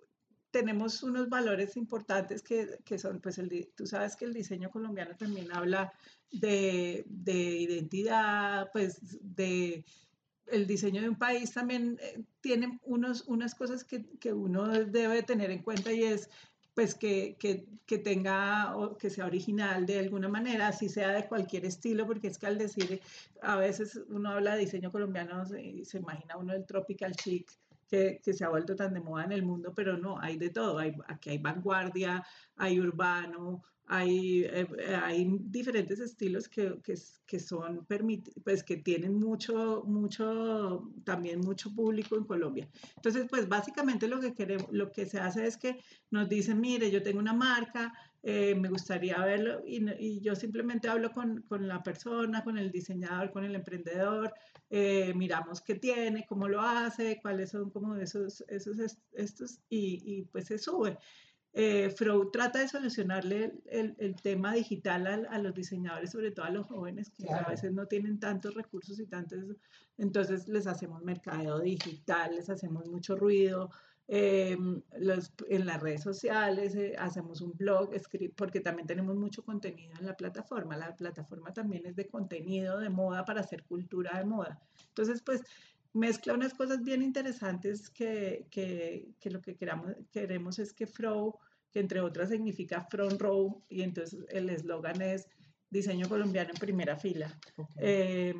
tenemos 0.50 1.02
unos 1.02 1.28
valores 1.28 1.76
importantes 1.76 2.42
que, 2.42 2.78
que 2.84 2.98
son, 2.98 3.20
pues 3.20 3.38
el, 3.38 3.72
tú 3.76 3.86
sabes 3.86 4.16
que 4.16 4.24
el 4.24 4.34
diseño 4.34 4.68
colombiano 4.70 5.16
también 5.16 5.52
habla 5.52 5.92
de, 6.32 7.04
de 7.06 7.34
identidad, 7.60 8.68
pues 8.72 8.98
de 9.22 9.84
el 10.46 10.66
diseño 10.66 11.00
de 11.00 11.08
un 11.08 11.16
país 11.18 11.52
también 11.52 11.96
eh, 12.00 12.24
tiene 12.40 12.80
unos, 12.82 13.22
unas 13.28 13.54
cosas 13.54 13.84
que, 13.84 14.04
que 14.18 14.32
uno 14.32 14.66
debe 14.68 15.22
tener 15.22 15.52
en 15.52 15.62
cuenta 15.62 15.92
y 15.92 16.02
es 16.02 16.28
pues 16.80 16.94
que, 16.94 17.36
que, 17.38 17.66
que 17.84 17.98
tenga 17.98 18.74
o 18.74 18.96
que 18.96 19.10
sea 19.10 19.26
original 19.26 19.84
de 19.84 19.98
alguna 19.98 20.28
manera, 20.28 20.68
así 20.68 20.88
sea 20.88 21.12
de 21.12 21.28
cualquier 21.28 21.66
estilo, 21.66 22.06
porque 22.06 22.28
es 22.28 22.38
que 22.38 22.46
al 22.46 22.56
decir, 22.56 23.02
a 23.42 23.56
veces 23.56 24.00
uno 24.08 24.30
habla 24.30 24.54
de 24.54 24.60
diseño 24.60 24.90
colombiano 24.90 25.44
y 25.62 25.84
se 25.84 25.98
imagina 25.98 26.38
uno 26.38 26.54
el 26.54 26.64
tropical 26.64 27.14
chic, 27.14 27.52
que, 27.86 28.22
que, 28.24 28.32
se 28.32 28.46
ha 28.46 28.48
vuelto 28.48 28.74
tan 28.76 28.94
de 28.94 29.00
moda 29.00 29.24
en 29.24 29.32
el 29.32 29.42
mundo, 29.42 29.74
pero 29.74 29.98
no, 29.98 30.18
hay 30.18 30.38
de 30.38 30.48
todo. 30.48 30.78
Aquí 30.78 31.28
hay 31.28 31.36
vanguardia, 31.36 32.24
hay 32.56 32.80
urbano, 32.80 33.62
hay, 33.92 34.44
eh, 34.44 34.68
hay 35.02 35.26
diferentes 35.40 35.98
estilos 35.98 36.48
que, 36.48 36.78
que, 36.84 36.94
que 37.26 37.40
son, 37.40 37.84
pues 38.44 38.62
que 38.62 38.76
tienen 38.76 39.18
mucho, 39.18 39.82
mucho, 39.84 40.92
también 41.02 41.40
mucho 41.40 41.74
público 41.74 42.16
en 42.16 42.22
Colombia. 42.22 42.68
Entonces, 42.94 43.26
pues 43.28 43.48
básicamente 43.48 44.06
lo 44.06 44.20
que 44.20 44.32
queremos, 44.32 44.68
lo 44.70 44.92
que 44.92 45.06
se 45.06 45.18
hace 45.18 45.44
es 45.44 45.56
que 45.56 45.80
nos 46.12 46.28
dicen, 46.28 46.60
mire, 46.60 46.88
yo 46.88 47.02
tengo 47.02 47.18
una 47.18 47.32
marca, 47.32 47.92
eh, 48.22 48.54
me 48.54 48.68
gustaría 48.68 49.18
verlo 49.24 49.60
y, 49.66 49.84
y, 49.98 50.20
yo 50.20 50.36
simplemente 50.36 50.88
hablo 50.88 51.10
con, 51.10 51.42
con, 51.48 51.66
la 51.66 51.82
persona, 51.82 52.44
con 52.44 52.58
el 52.58 52.70
diseñador, 52.70 53.32
con 53.32 53.44
el 53.44 53.56
emprendedor, 53.56 54.32
eh, 54.68 55.12
miramos 55.16 55.62
qué 55.62 55.74
tiene, 55.74 56.26
cómo 56.28 56.46
lo 56.46 56.60
hace, 56.60 57.18
cuáles 57.20 57.50
son 57.50 57.70
como 57.70 57.96
esos, 57.96 58.44
esos 58.46 58.78
estos 59.14 59.58
y, 59.68 60.00
y 60.04 60.22
pues 60.26 60.46
se 60.46 60.58
sube. 60.58 60.96
Eh, 61.52 61.90
Freud 61.90 62.28
trata 62.28 62.60
de 62.60 62.68
solucionarle 62.68 63.52
el, 63.66 63.96
el, 63.98 64.14
tema 64.22 64.54
digital 64.54 65.06
a, 65.06 65.34
a, 65.34 65.38
los 65.38 65.52
diseñadores, 65.52 66.10
sobre 66.10 66.30
todo 66.30 66.46
a 66.46 66.50
los 66.50 66.66
jóvenes 66.66 67.10
que 67.10 67.24
claro. 67.24 67.46
a 67.48 67.50
veces 67.50 67.72
no 67.72 67.86
tienen 67.86 68.20
tantos 68.20 68.54
recursos 68.54 69.00
y 69.00 69.06
tantos, 69.06 69.40
entonces 69.98 70.46
les 70.46 70.68
hacemos 70.68 71.02
mercadeo 71.02 71.58
digital, 71.58 72.36
les 72.36 72.48
hacemos 72.50 72.86
mucho 72.86 73.16
ruido, 73.16 73.68
eh, 74.12 74.58
los, 74.98 75.32
en 75.48 75.66
las 75.66 75.80
redes 75.80 76.02
sociales, 76.02 76.74
eh, 76.74 76.96
hacemos 76.98 77.40
un 77.40 77.52
blog, 77.52 77.92
porque 78.34 78.58
también 78.58 78.88
tenemos 78.88 79.14
mucho 79.14 79.44
contenido 79.44 79.92
en 80.00 80.06
la 80.06 80.16
plataforma. 80.16 80.76
La 80.76 80.96
plataforma 80.96 81.52
también 81.52 81.86
es 81.86 81.94
de 81.94 82.08
contenido 82.08 82.80
de 82.80 82.90
moda 82.90 83.24
para 83.24 83.42
hacer 83.42 83.62
cultura 83.62 84.18
de 84.18 84.24
moda. 84.24 84.60
Entonces, 84.88 85.22
pues 85.22 85.42
mezcla 85.92 86.34
unas 86.34 86.54
cosas 86.54 86.82
bien 86.82 87.02
interesantes 87.02 87.90
que, 87.90 88.46
que, 88.50 89.14
que 89.20 89.30
lo 89.30 89.40
que 89.40 89.56
queramos, 89.56 89.92
queremos 90.12 90.58
es 90.58 90.72
que 90.72 90.86
Frow, 90.86 91.38
que 91.70 91.80
entre 91.80 92.00
otras 92.00 92.30
significa 92.30 92.86
front 92.90 93.20
row, 93.20 93.64
y 93.68 93.82
entonces 93.82 94.24
el 94.28 94.50
eslogan 94.50 95.00
es 95.02 95.28
diseño 95.70 96.08
colombiano 96.08 96.50
en 96.50 96.56
primera 96.56 96.96
fila. 96.96 97.38
Okay. 97.56 97.76
Eh, 97.78 98.34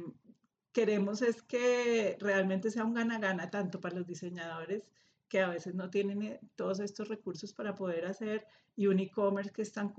queremos 0.72 1.22
es 1.22 1.42
que 1.42 2.16
realmente 2.20 2.70
sea 2.70 2.84
un 2.84 2.94
gana-gana 2.94 3.50
tanto 3.50 3.80
para 3.80 3.96
los 3.96 4.06
diseñadores 4.06 4.82
que 5.28 5.40
a 5.40 5.48
veces 5.48 5.74
no 5.74 5.90
tienen 5.90 6.40
todos 6.56 6.80
estos 6.80 7.08
recursos 7.08 7.52
para 7.52 7.74
poder 7.74 8.06
hacer 8.06 8.46
y 8.74 8.88
un 8.88 8.98
e-commerce 8.98 9.52
que 9.52 9.62
es 9.62 9.72
tan, 9.72 9.94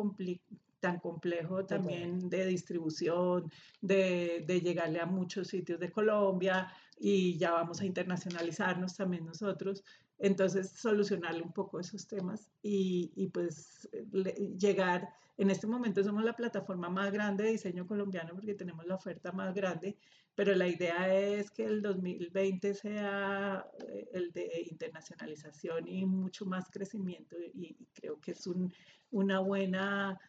tan 0.82 1.00
complejo 1.00 1.66
también 1.66 2.30
de 2.30 2.46
distribución, 2.46 3.50
de, 3.80 4.44
de, 4.46 4.60
llegarle 4.60 5.00
a 5.00 5.06
muchos 5.06 5.48
sitios 5.48 5.80
de 5.80 5.90
Colombia 5.90 6.68
y 7.04 7.36
ya 7.40 7.52
vamos 7.52 7.82
a 7.82 7.86
internacionalizarnos 7.86 8.96
también 8.96 9.26
nosotros. 9.26 9.84
Entonces, 10.20 10.70
solucionarle 10.70 11.42
un 11.42 11.52
poco 11.52 11.80
esos 11.80 12.08
temas 12.08 12.48
y, 12.62 13.12
y 13.16 13.28
pues 13.30 13.90
le, 14.12 14.34
llegar, 14.56 15.10
en 15.36 15.50
este 15.50 15.66
momento 15.66 16.04
somos 16.04 16.24
la 16.24 16.36
plataforma 16.36 16.90
más 16.90 17.12
grande 17.12 17.46
de 17.46 17.52
diseño 17.54 17.88
colombiano 17.88 18.36
porque 18.36 18.54
tenemos 18.54 18.86
la 18.86 18.96
oferta 18.96 19.32
más 19.32 19.56
grande, 19.56 19.98
pero 20.36 20.54
la 20.54 20.68
idea 20.68 21.12
es 21.12 21.50
que 21.50 21.64
el 21.64 21.82
2020 21.82 22.76
sea 22.76 23.66
eh, 23.80 24.08
el 24.14 24.32
de 24.32 24.68
internacionalización 24.70 25.88
y 25.88 26.06
mucho 26.06 26.46
más 26.46 26.70
crecimiento 26.70 27.36
y, 27.40 27.78
y 27.80 27.88
creo 27.96 28.20
que 28.22 28.34
es 28.34 28.46
un, 28.46 28.72
una 29.10 29.40
buena 29.40 30.20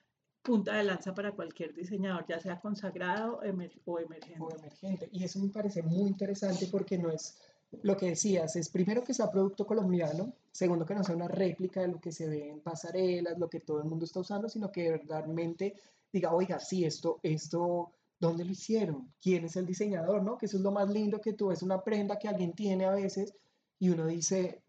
punta 0.43 0.75
de 0.75 0.85
lanza 0.85 1.15
para 1.15 1.33
cualquier 1.33 1.73
diseñador, 1.73 2.27
ya 2.29 2.41
sea 2.41 2.61
consagrado 2.61 3.43
emer 3.43 3.73
o 3.85 3.99
emergente. 3.99 4.41
O 4.43 4.51
emergente. 4.51 5.09
Y 5.13 5.25
eso 5.25 5.39
me 5.39 5.49
parece 5.49 5.83
muy 5.83 6.09
interesante 6.11 6.67
porque 6.67 6.99
no 6.99 7.11
es 7.11 7.39
lo 7.83 7.97
que 7.97 8.11
decías 8.11 8.55
es 8.57 8.69
primero 8.69 9.03
que 9.03 9.15
sea 9.15 9.31
producto 9.31 9.67
colombiano, 9.67 10.35
segundo 10.51 10.85
que 10.85 10.95
no 10.95 11.03
sea 11.05 11.17
una 11.17 11.29
réplica 11.29 11.81
de 11.81 11.89
lo 11.89 12.01
que 12.01 12.13
se 12.13 12.29
ve 12.29 12.51
en 12.51 12.61
pasarelas, 12.61 13.39
lo 13.39 13.49
que 13.49 13.61
todo 13.61 13.79
el 13.79 13.89
mundo 13.89 14.05
está 14.05 14.21
usando, 14.21 14.49
sino 14.49 14.71
que 14.71 14.91
verdaderamente 14.91 15.75
diga, 16.13 16.35
oiga, 16.35 16.59
sí, 16.61 16.85
esto, 16.85 17.19
esto, 17.23 17.93
¿dónde 18.21 18.45
lo 18.45 18.51
hicieron? 18.53 19.11
¿Quién 19.23 19.47
es 19.47 19.57
el 19.57 19.65
diseñador? 19.65 20.23
¿no? 20.23 20.37
Que 20.37 20.47
eso 20.47 20.59
es 20.59 20.63
lo 20.63 20.71
más 20.71 20.91
lindo 20.91 21.21
que 21.21 21.33
tú 21.33 21.47
ves 21.47 21.63
una 21.63 21.83
prenda 21.83 22.19
que 22.19 22.29
alguien 22.29 22.53
tiene 22.53 22.85
a 22.85 22.91
veces 22.91 23.33
y 23.79 23.89
uno 23.89 24.07
dice, 24.07 24.61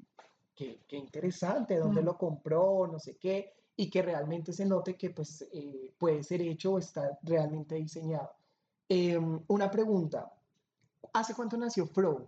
qué, 0.56 0.80
qué 0.88 0.96
interesante, 0.96 1.77
¿dónde 1.77 2.01
Mm. 2.01 2.06
lo 2.06 2.18
compró? 2.18 2.88
No 2.88 3.00
sé 3.00 3.18
qué, 3.18 3.51
y 3.75 3.89
que 3.89 4.01
realmente 4.01 4.53
se 4.53 4.65
note 4.65 4.96
que 4.96 5.10
pues 5.10 5.48
eh, 5.51 5.94
puede 5.98 6.24
ser 6.24 6.42
hecho 6.42 6.74
o 6.74 6.80
está 6.80 7.18
realmente 7.24 7.75
diseñado. 7.75 8.32
Em, 8.89 9.42
una 9.48 9.72
pregunta, 9.72 10.32
¿hace 11.13 11.34
cuánto 11.34 11.58
nació 11.58 11.86
Fro? 11.88 12.27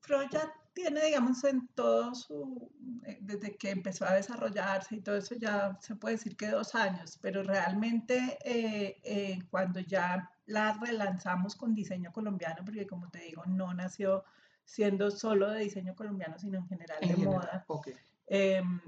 Freud 0.00 0.28
ya 0.30 0.52
tiene, 0.72 1.04
digamos, 1.04 1.44
en 1.44 1.68
todo 1.68 2.14
su, 2.14 2.70
eh, 3.04 3.18
desde 3.20 3.56
que 3.56 3.70
empezó 3.70 4.06
a 4.06 4.14
desarrollarse 4.14 4.96
y 4.96 5.00
todo 5.00 5.16
eso, 5.16 5.34
ya 5.34 5.76
se 5.80 5.94
puede 5.96 6.16
decir 6.16 6.36
que 6.36 6.48
dos 6.48 6.74
años, 6.74 7.18
pero 7.20 7.42
realmente 7.42 8.38
eh, 8.44 9.00
eh, 9.04 9.38
cuando 9.50 9.80
ya 9.80 10.30
la 10.46 10.72
relanzamos 10.74 11.54
con 11.56 11.74
diseño 11.74 12.12
colombiano, 12.12 12.64
porque 12.64 12.86
como 12.86 13.10
te 13.10 13.20
digo, 13.20 13.44
no 13.46 13.72
nació 13.74 14.24
siendo 14.64 15.10
solo 15.10 15.50
de 15.50 15.60
diseño 15.64 15.94
colombiano, 15.94 16.38
sino 16.38 16.58
en 16.58 16.66
general 16.66 16.98
En 17.02 17.08
de 17.10 17.14
general, 17.16 17.34
moda. 17.36 17.64
ok. 17.68 17.88
Em, 18.28 18.80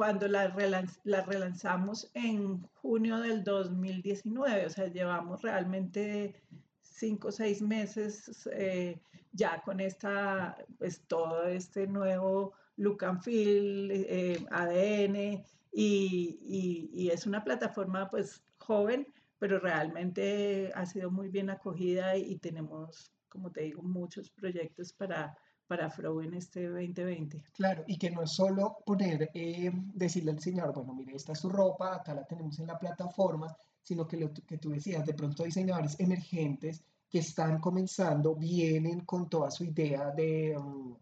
cuando 0.00 0.26
la, 0.28 0.50
relanz- 0.54 0.98
la 1.04 1.20
relanzamos 1.26 2.10
en 2.14 2.62
junio 2.80 3.18
del 3.20 3.44
2019, 3.44 4.64
o 4.64 4.70
sea, 4.70 4.86
llevamos 4.86 5.42
realmente 5.42 6.40
cinco 6.80 7.28
o 7.28 7.32
seis 7.32 7.60
meses 7.60 8.48
eh, 8.54 8.98
ya 9.32 9.60
con 9.60 9.78
esta, 9.78 10.56
pues 10.78 11.02
todo 11.06 11.44
este 11.44 11.86
nuevo 11.86 12.54
look 12.78 13.04
and 13.04 13.20
feel, 13.20 13.90
eh, 13.90 14.42
ADN, 14.50 15.44
y, 15.70 16.38
y- 16.48 16.90
y 16.94 17.10
es 17.10 17.26
una 17.26 17.44
plataforma 17.44 18.08
pues 18.08 18.42
joven, 18.56 19.06
pero 19.38 19.58
realmente 19.60 20.72
ha 20.74 20.86
sido 20.86 21.10
muy 21.10 21.28
bien 21.28 21.50
acogida 21.50 22.16
y, 22.16 22.38
tenemos, 22.38 23.12
como 23.28 23.52
te 23.52 23.64
digo, 23.64 23.82
muchos 23.82 24.30
proyectos 24.30 24.94
para, 24.94 25.36
para 25.70 25.88
Frow 25.88 26.20
en 26.20 26.34
este 26.34 26.66
2020. 26.66 27.44
Claro, 27.54 27.84
y 27.86 27.96
que 27.96 28.10
no 28.10 28.22
es 28.22 28.32
solo 28.32 28.78
poner, 28.84 29.30
eh, 29.32 29.70
decirle 29.94 30.32
al 30.32 30.36
diseñador, 30.36 30.74
bueno, 30.74 30.94
mire, 30.94 31.14
esta 31.14 31.30
es 31.32 31.38
su 31.38 31.48
ropa, 31.48 31.94
acá 31.94 32.12
la 32.12 32.24
tenemos 32.24 32.58
en 32.58 32.66
la 32.66 32.76
plataforma, 32.76 33.56
sino 33.80 34.04
que 34.04 34.16
lo 34.16 34.32
que 34.32 34.58
tú 34.58 34.70
decías, 34.70 35.06
de 35.06 35.14
pronto 35.14 35.44
diseñadores 35.44 35.94
emergentes 36.00 36.82
que 37.08 37.20
están 37.20 37.60
comenzando, 37.60 38.34
vienen 38.34 39.04
con 39.04 39.28
toda 39.30 39.48
su 39.52 39.62
idea 39.62 40.10
de, 40.10 40.58
mm, 40.58 40.96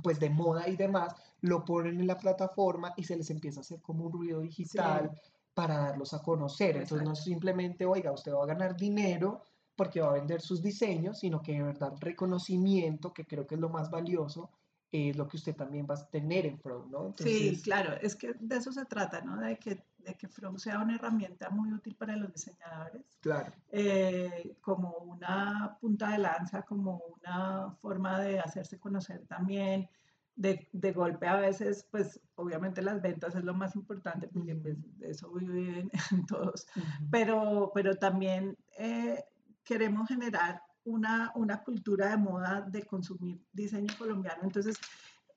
pues 0.00 0.20
de 0.20 0.30
moda 0.30 0.68
y 0.68 0.76
demás, 0.76 1.12
lo 1.40 1.64
ponen 1.64 1.98
en 1.98 2.06
la 2.06 2.16
plataforma 2.16 2.94
y 2.96 3.02
se 3.02 3.16
les 3.16 3.28
empieza 3.30 3.58
a 3.58 3.62
hacer 3.62 3.82
como 3.82 4.04
un 4.04 4.12
ruido 4.12 4.40
digital 4.40 5.10
para 5.52 5.78
darlos 5.78 6.14
a 6.14 6.22
conocer. 6.22 6.76
Entonces 6.76 7.04
no 7.04 7.12
es 7.12 7.18
Exacto. 7.18 7.30
simplemente, 7.30 7.84
oiga, 7.86 8.12
usted 8.12 8.32
va 8.32 8.44
a 8.44 8.54
ganar 8.54 8.76
dinero 8.76 9.42
porque 9.80 10.02
va 10.02 10.10
a 10.10 10.12
vender 10.12 10.42
sus 10.42 10.60
diseños, 10.60 11.20
sino 11.20 11.40
que 11.40 11.52
de 11.52 11.62
verdad 11.62 11.94
reconocimiento, 12.00 13.14
que 13.14 13.24
creo 13.24 13.46
que 13.46 13.54
es 13.54 13.60
lo 13.62 13.70
más 13.70 13.90
valioso, 13.90 14.50
es 14.92 15.16
lo 15.16 15.26
que 15.26 15.38
usted 15.38 15.56
también 15.56 15.86
va 15.88 15.94
a 15.94 16.06
tener 16.10 16.44
en 16.44 16.58
Pro, 16.58 16.86
¿no? 16.90 17.14
Sí, 17.16 17.30
Entonces, 17.30 17.62
claro, 17.62 17.94
es 18.02 18.14
que 18.14 18.34
de 18.38 18.56
eso 18.56 18.72
se 18.72 18.84
trata, 18.84 19.22
¿no? 19.22 19.40
De 19.40 19.56
que, 19.58 19.82
de 19.96 20.14
que 20.18 20.28
From 20.28 20.58
sea 20.58 20.80
una 20.80 20.96
herramienta 20.96 21.48
muy 21.48 21.72
útil 21.72 21.94
para 21.94 22.14
los 22.14 22.30
diseñadores, 22.30 23.06
claro, 23.22 23.54
eh, 23.70 24.54
como 24.60 24.98
una 24.98 25.78
punta 25.80 26.10
de 26.10 26.18
lanza, 26.18 26.60
como 26.60 27.00
una 27.18 27.70
forma 27.80 28.20
de 28.20 28.38
hacerse 28.38 28.78
conocer 28.78 29.24
también. 29.28 29.88
De, 30.36 30.68
de 30.72 30.92
golpe 30.92 31.26
a 31.26 31.36
veces, 31.36 31.86
pues 31.90 32.18
obviamente 32.34 32.80
las 32.80 33.02
ventas 33.02 33.34
es 33.34 33.44
lo 33.44 33.52
más 33.52 33.74
importante 33.76 34.26
porque 34.28 34.54
pues, 34.54 34.76
de 34.98 35.10
eso 35.10 35.30
viven 35.32 35.90
todos, 36.28 36.66
ujú, 36.76 37.10
pero, 37.10 37.72
pero 37.74 37.96
también 37.96 38.56
eh, 38.78 39.22
queremos 39.70 40.08
generar 40.08 40.60
una, 40.82 41.30
una 41.36 41.62
cultura 41.62 42.08
de 42.10 42.16
moda 42.16 42.60
de 42.62 42.82
consumir 42.82 43.40
diseño 43.52 43.94
colombiano. 43.96 44.42
Entonces, 44.42 44.76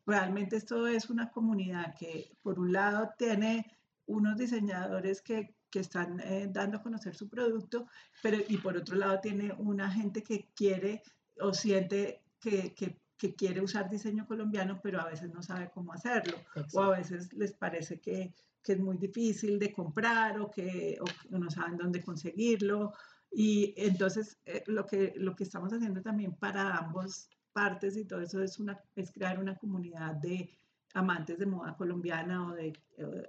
realmente 0.07 0.55
esto 0.55 0.87
es 0.87 1.11
una 1.11 1.29
comunidad 1.29 1.93
que 1.95 2.35
por 2.41 2.59
un 2.59 2.73
lado 2.73 3.11
tiene 3.15 3.71
unos 4.07 4.35
diseñadores 4.35 5.21
que, 5.21 5.55
que 5.69 5.81
están 5.81 6.19
eh, 6.21 6.47
dando 6.49 6.77
a 6.77 6.81
conocer 6.81 7.13
su 7.13 7.29
producto, 7.29 7.85
pero 8.23 8.37
y 8.47 8.57
por 8.57 8.75
otro 8.75 8.95
lado 8.95 9.19
tiene 9.19 9.53
una 9.59 9.91
gente 9.91 10.23
que 10.23 10.49
quiere 10.55 11.03
o 11.39 11.53
siente 11.53 12.23
que, 12.39 12.73
que, 12.73 12.99
que 13.15 13.35
quiere 13.35 13.61
usar 13.61 13.87
diseño 13.87 14.25
colombiano, 14.25 14.79
pero 14.81 14.99
a 14.99 15.05
veces 15.05 15.31
no 15.31 15.43
sabe 15.43 15.69
cómo 15.71 15.93
hacerlo, 15.93 16.37
o 16.55 16.59
a 16.59 16.63
exacto. 16.63 16.89
veces 16.97 17.33
les 17.33 17.53
parece 17.53 17.99
que, 17.99 18.33
que 18.63 18.73
es 18.73 18.79
muy 18.79 18.97
difícil 18.97 19.59
de 19.59 19.71
comprar 19.71 20.39
o 20.39 20.49
que, 20.49 20.97
o 20.99 21.05
que 21.05 21.37
no 21.37 21.51
saben 21.51 21.77
dónde 21.77 22.01
conseguirlo. 22.01 22.93
Y 23.33 23.73
entonces 23.77 24.37
eh, 24.45 24.63
lo, 24.67 24.85
que, 24.85 25.13
lo 25.17 25.35
que 25.35 25.43
estamos 25.43 25.73
haciendo 25.73 26.01
también 26.01 26.35
para 26.35 26.77
ambos 26.77 27.29
partes 27.51 27.97
y 27.97 28.05
todo 28.05 28.21
eso 28.21 28.41
es, 28.41 28.59
una, 28.59 28.79
es 28.95 29.11
crear 29.11 29.39
una 29.39 29.57
comunidad 29.57 30.15
de 30.15 30.49
amantes 30.93 31.39
de 31.39 31.45
moda 31.45 31.75
colombiana 31.75 32.47
o 32.47 32.53
de, 32.53 32.73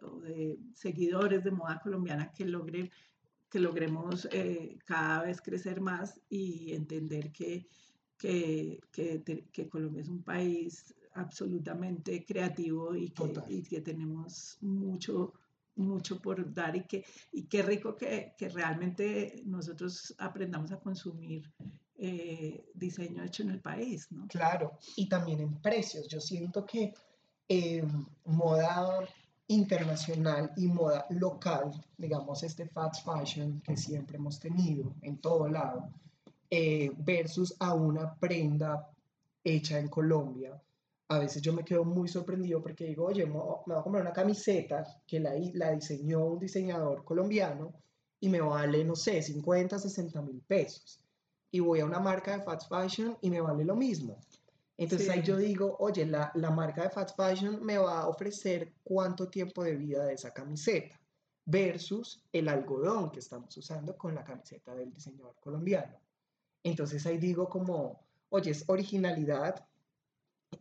o 0.03 0.21
de 0.21 0.59
seguidores 0.75 1.45
de 1.45 1.51
moda 1.51 1.81
colombiana 1.83 2.31
que, 2.33 2.45
logre, 2.45 2.91
que 3.49 3.59
logremos 3.59 4.29
eh, 4.33 4.79
cada 4.85 5.23
vez 5.23 5.41
crecer 5.41 5.81
más 5.81 6.21
y 6.29 6.73
entender 6.73 7.33
que, 7.33 7.67
que, 8.19 8.81
que, 8.93 9.49
que, 9.51 9.69
Colombia 9.69 10.03
es 10.03 10.09
un 10.09 10.23
país 10.23 10.95
absolutamente 11.15 12.25
creativo 12.25 12.95
y 12.95 13.11
que, 13.11 13.33
y 13.49 13.63
que 13.63 13.81
tenemos 13.81 14.59
mucho, 14.61 15.33
mucho 15.77 16.21
por 16.21 16.53
dar 16.53 16.77
y 16.77 16.85
que 16.85 17.05
y 17.33 17.45
qué 17.45 17.63
rico 17.63 17.97
que, 17.97 18.35
que 18.39 18.49
realmente 18.49 19.43
nosotros 19.45 20.15
aprendamos 20.19 20.73
a 20.73 20.79
consumir 20.79 21.51
eh, 21.97 22.71
diseño 22.75 23.23
hecho 23.23 23.45
en 23.45 23.51
el 23.51 23.61
país, 23.61 24.11
¿no? 24.11 24.27
Claro, 24.27 24.79
y 24.97 25.09
también 25.09 25.41
en 25.41 25.55
precios. 25.63 26.09
Yo 26.09 26.21
siento 26.21 26.67
que 26.67 26.93
eh, 27.49 27.87
moda 28.25 29.07
internacional 29.47 30.51
y 30.57 30.67
moda 30.67 31.07
local, 31.11 31.71
digamos 31.97 32.43
este 32.43 32.67
fast 32.67 33.05
fashion 33.05 33.61
que 33.61 33.77
siempre 33.77 34.17
hemos 34.17 34.41
tenido 34.41 34.93
en 35.03 35.19
todo 35.19 35.49
lado, 35.49 35.89
eh, 36.51 36.91
versus 36.99 37.55
a 37.61 37.75
una 37.75 38.15
prenda 38.17 38.91
hecha 39.45 39.79
en 39.79 39.89
Colombia. 39.89 40.61
A 41.09 41.19
veces 41.19 41.43
yo 41.43 41.53
me 41.53 41.65
quedo 41.65 41.85
muy 41.85 42.09
sorprendido 42.09 42.63
porque 42.63 42.87
digo, 42.87 43.07
oye, 43.07 43.27
me 43.27 43.33
voy 43.33 43.77
a 43.77 43.83
comprar 43.83 44.03
una 44.03 44.13
camiseta 44.13 44.85
que 45.07 45.21
la, 45.21 45.33
la 45.53 45.73
diseñó 45.73 46.25
un 46.25 46.39
diseñador 46.39 47.05
colombiano 47.05 47.75
y 48.21 48.29
me 48.29 48.41
vale, 48.41 48.85
no 48.85 48.97
sé, 48.97 49.21
50, 49.21 49.79
60 49.79 50.23
mil 50.23 50.41
pesos. 50.41 51.01
Y 51.51 51.61
voy 51.61 51.81
a 51.81 51.85
una 51.85 52.01
marca 52.01 52.37
de 52.37 52.43
fast 52.43 52.69
fashion 52.69 53.19
y 53.21 53.31
me 53.31 53.41
vale 53.41 53.65
lo 53.65 53.77
mismo. 53.77 54.19
Entonces 54.77 55.07
sí. 55.07 55.13
ahí 55.13 55.23
yo 55.23 55.37
digo, 55.37 55.77
oye, 55.79 56.07
la, 56.07 56.33
la, 56.35 56.51
marca 56.51 56.83
de 56.83 56.91
fast 56.91 57.17
fashion 57.17 57.65
me 57.65 57.79
va 57.79 58.01
a 58.01 58.09
ofrecer 58.09 58.73
cuánto 58.83 59.29
tiempo 59.29 59.63
de 59.63 59.77
vida 59.77 60.05
de 60.05 60.15
esa 60.15 60.33
camiseta 60.33 60.99
versus 61.45 62.25
el 62.33 62.49
algodón 62.49 63.11
que 63.11 63.21
estamos 63.21 63.57
usando 63.57 63.97
con 63.97 64.15
la 64.15 64.25
camiseta 64.25 64.75
del 64.75 64.93
diseñador 64.93 65.37
colombiano. 65.41 66.01
Entonces 66.63 67.05
ahí 67.07 67.19
digo 67.19 67.49
como, 67.49 68.01
oye, 68.31 68.51
es 68.51 68.65
originalidad, 68.69 69.65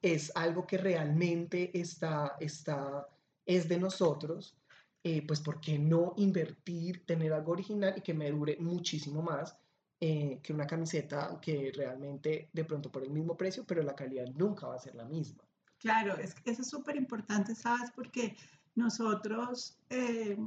es 0.01 0.31
algo 0.35 0.65
que 0.65 0.77
realmente 0.77 1.77
está, 1.77 2.35
está, 2.39 3.07
es 3.45 3.67
de 3.67 3.79
nosotros, 3.79 4.55
eh, 5.03 5.25
pues 5.27 5.41
¿por 5.41 5.59
qué 5.59 5.77
no 5.77 6.13
invertir, 6.17 7.05
tener 7.05 7.33
algo 7.33 7.51
original 7.51 7.93
y 7.97 8.01
que 8.01 8.13
me 8.13 8.31
dure 8.31 8.57
muchísimo 8.59 9.21
más 9.21 9.57
eh, 9.99 10.39
que 10.43 10.53
una 10.53 10.67
camiseta 10.67 11.39
que 11.41 11.71
realmente 11.75 12.49
de 12.51 12.65
pronto 12.65 12.91
por 12.91 13.03
el 13.03 13.09
mismo 13.09 13.37
precio, 13.37 13.65
pero 13.65 13.83
la 13.83 13.95
calidad 13.95 14.27
nunca 14.35 14.67
va 14.67 14.75
a 14.75 14.79
ser 14.79 14.95
la 14.95 15.05
misma? 15.05 15.43
Claro, 15.77 16.17
es, 16.17 16.35
eso 16.45 16.61
es 16.61 16.69
súper 16.69 16.95
importante, 16.95 17.55
¿sabes? 17.55 17.91
Porque 17.91 18.35
nosotros, 18.75 19.77
eh, 19.89 20.37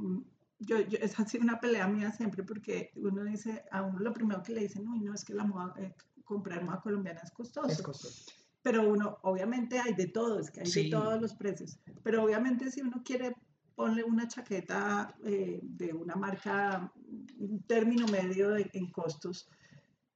yo, 0.59 0.79
yo, 0.81 0.97
ha 1.03 1.27
sido 1.27 1.43
una 1.43 1.59
pelea 1.59 1.87
mía 1.87 2.11
siempre, 2.11 2.43
porque 2.43 2.91
uno 2.95 3.23
dice, 3.23 3.63
a 3.71 3.83
uno 3.83 3.99
lo 3.99 4.13
primero 4.13 4.43
que 4.43 4.53
le 4.53 4.61
dicen, 4.61 4.87
uy, 4.87 4.99
no, 4.99 5.13
es 5.13 5.23
que 5.23 5.33
la 5.33 5.43
moda, 5.43 5.73
eh, 5.77 5.93
comprar 6.23 6.63
moda 6.63 6.81
colombiana 6.81 7.21
es 7.23 7.31
costoso. 7.31 7.67
Es 7.67 7.81
costoso. 7.81 8.31
Pero 8.67 8.89
uno, 8.89 9.17
obviamente 9.21 9.79
hay 9.79 9.93
de 9.93 10.07
todo, 10.07 10.41
es 10.41 10.51
que 10.51 10.59
hay 10.59 10.65
sí. 10.65 10.83
de 10.83 10.89
todos 10.89 11.21
los 11.21 11.33
precios. 11.33 11.79
Pero 12.03 12.21
obviamente 12.21 12.69
si 12.69 12.81
uno 12.81 13.01
quiere 13.01 13.33
ponle 13.75 14.03
una 14.03 14.27
chaqueta 14.27 15.15
eh, 15.23 15.61
de 15.63 15.93
una 15.93 16.15
marca, 16.15 16.91
un 17.39 17.63
término 17.63 18.05
medio 18.07 18.49
de, 18.49 18.69
en 18.73 18.91
costos, 18.91 19.47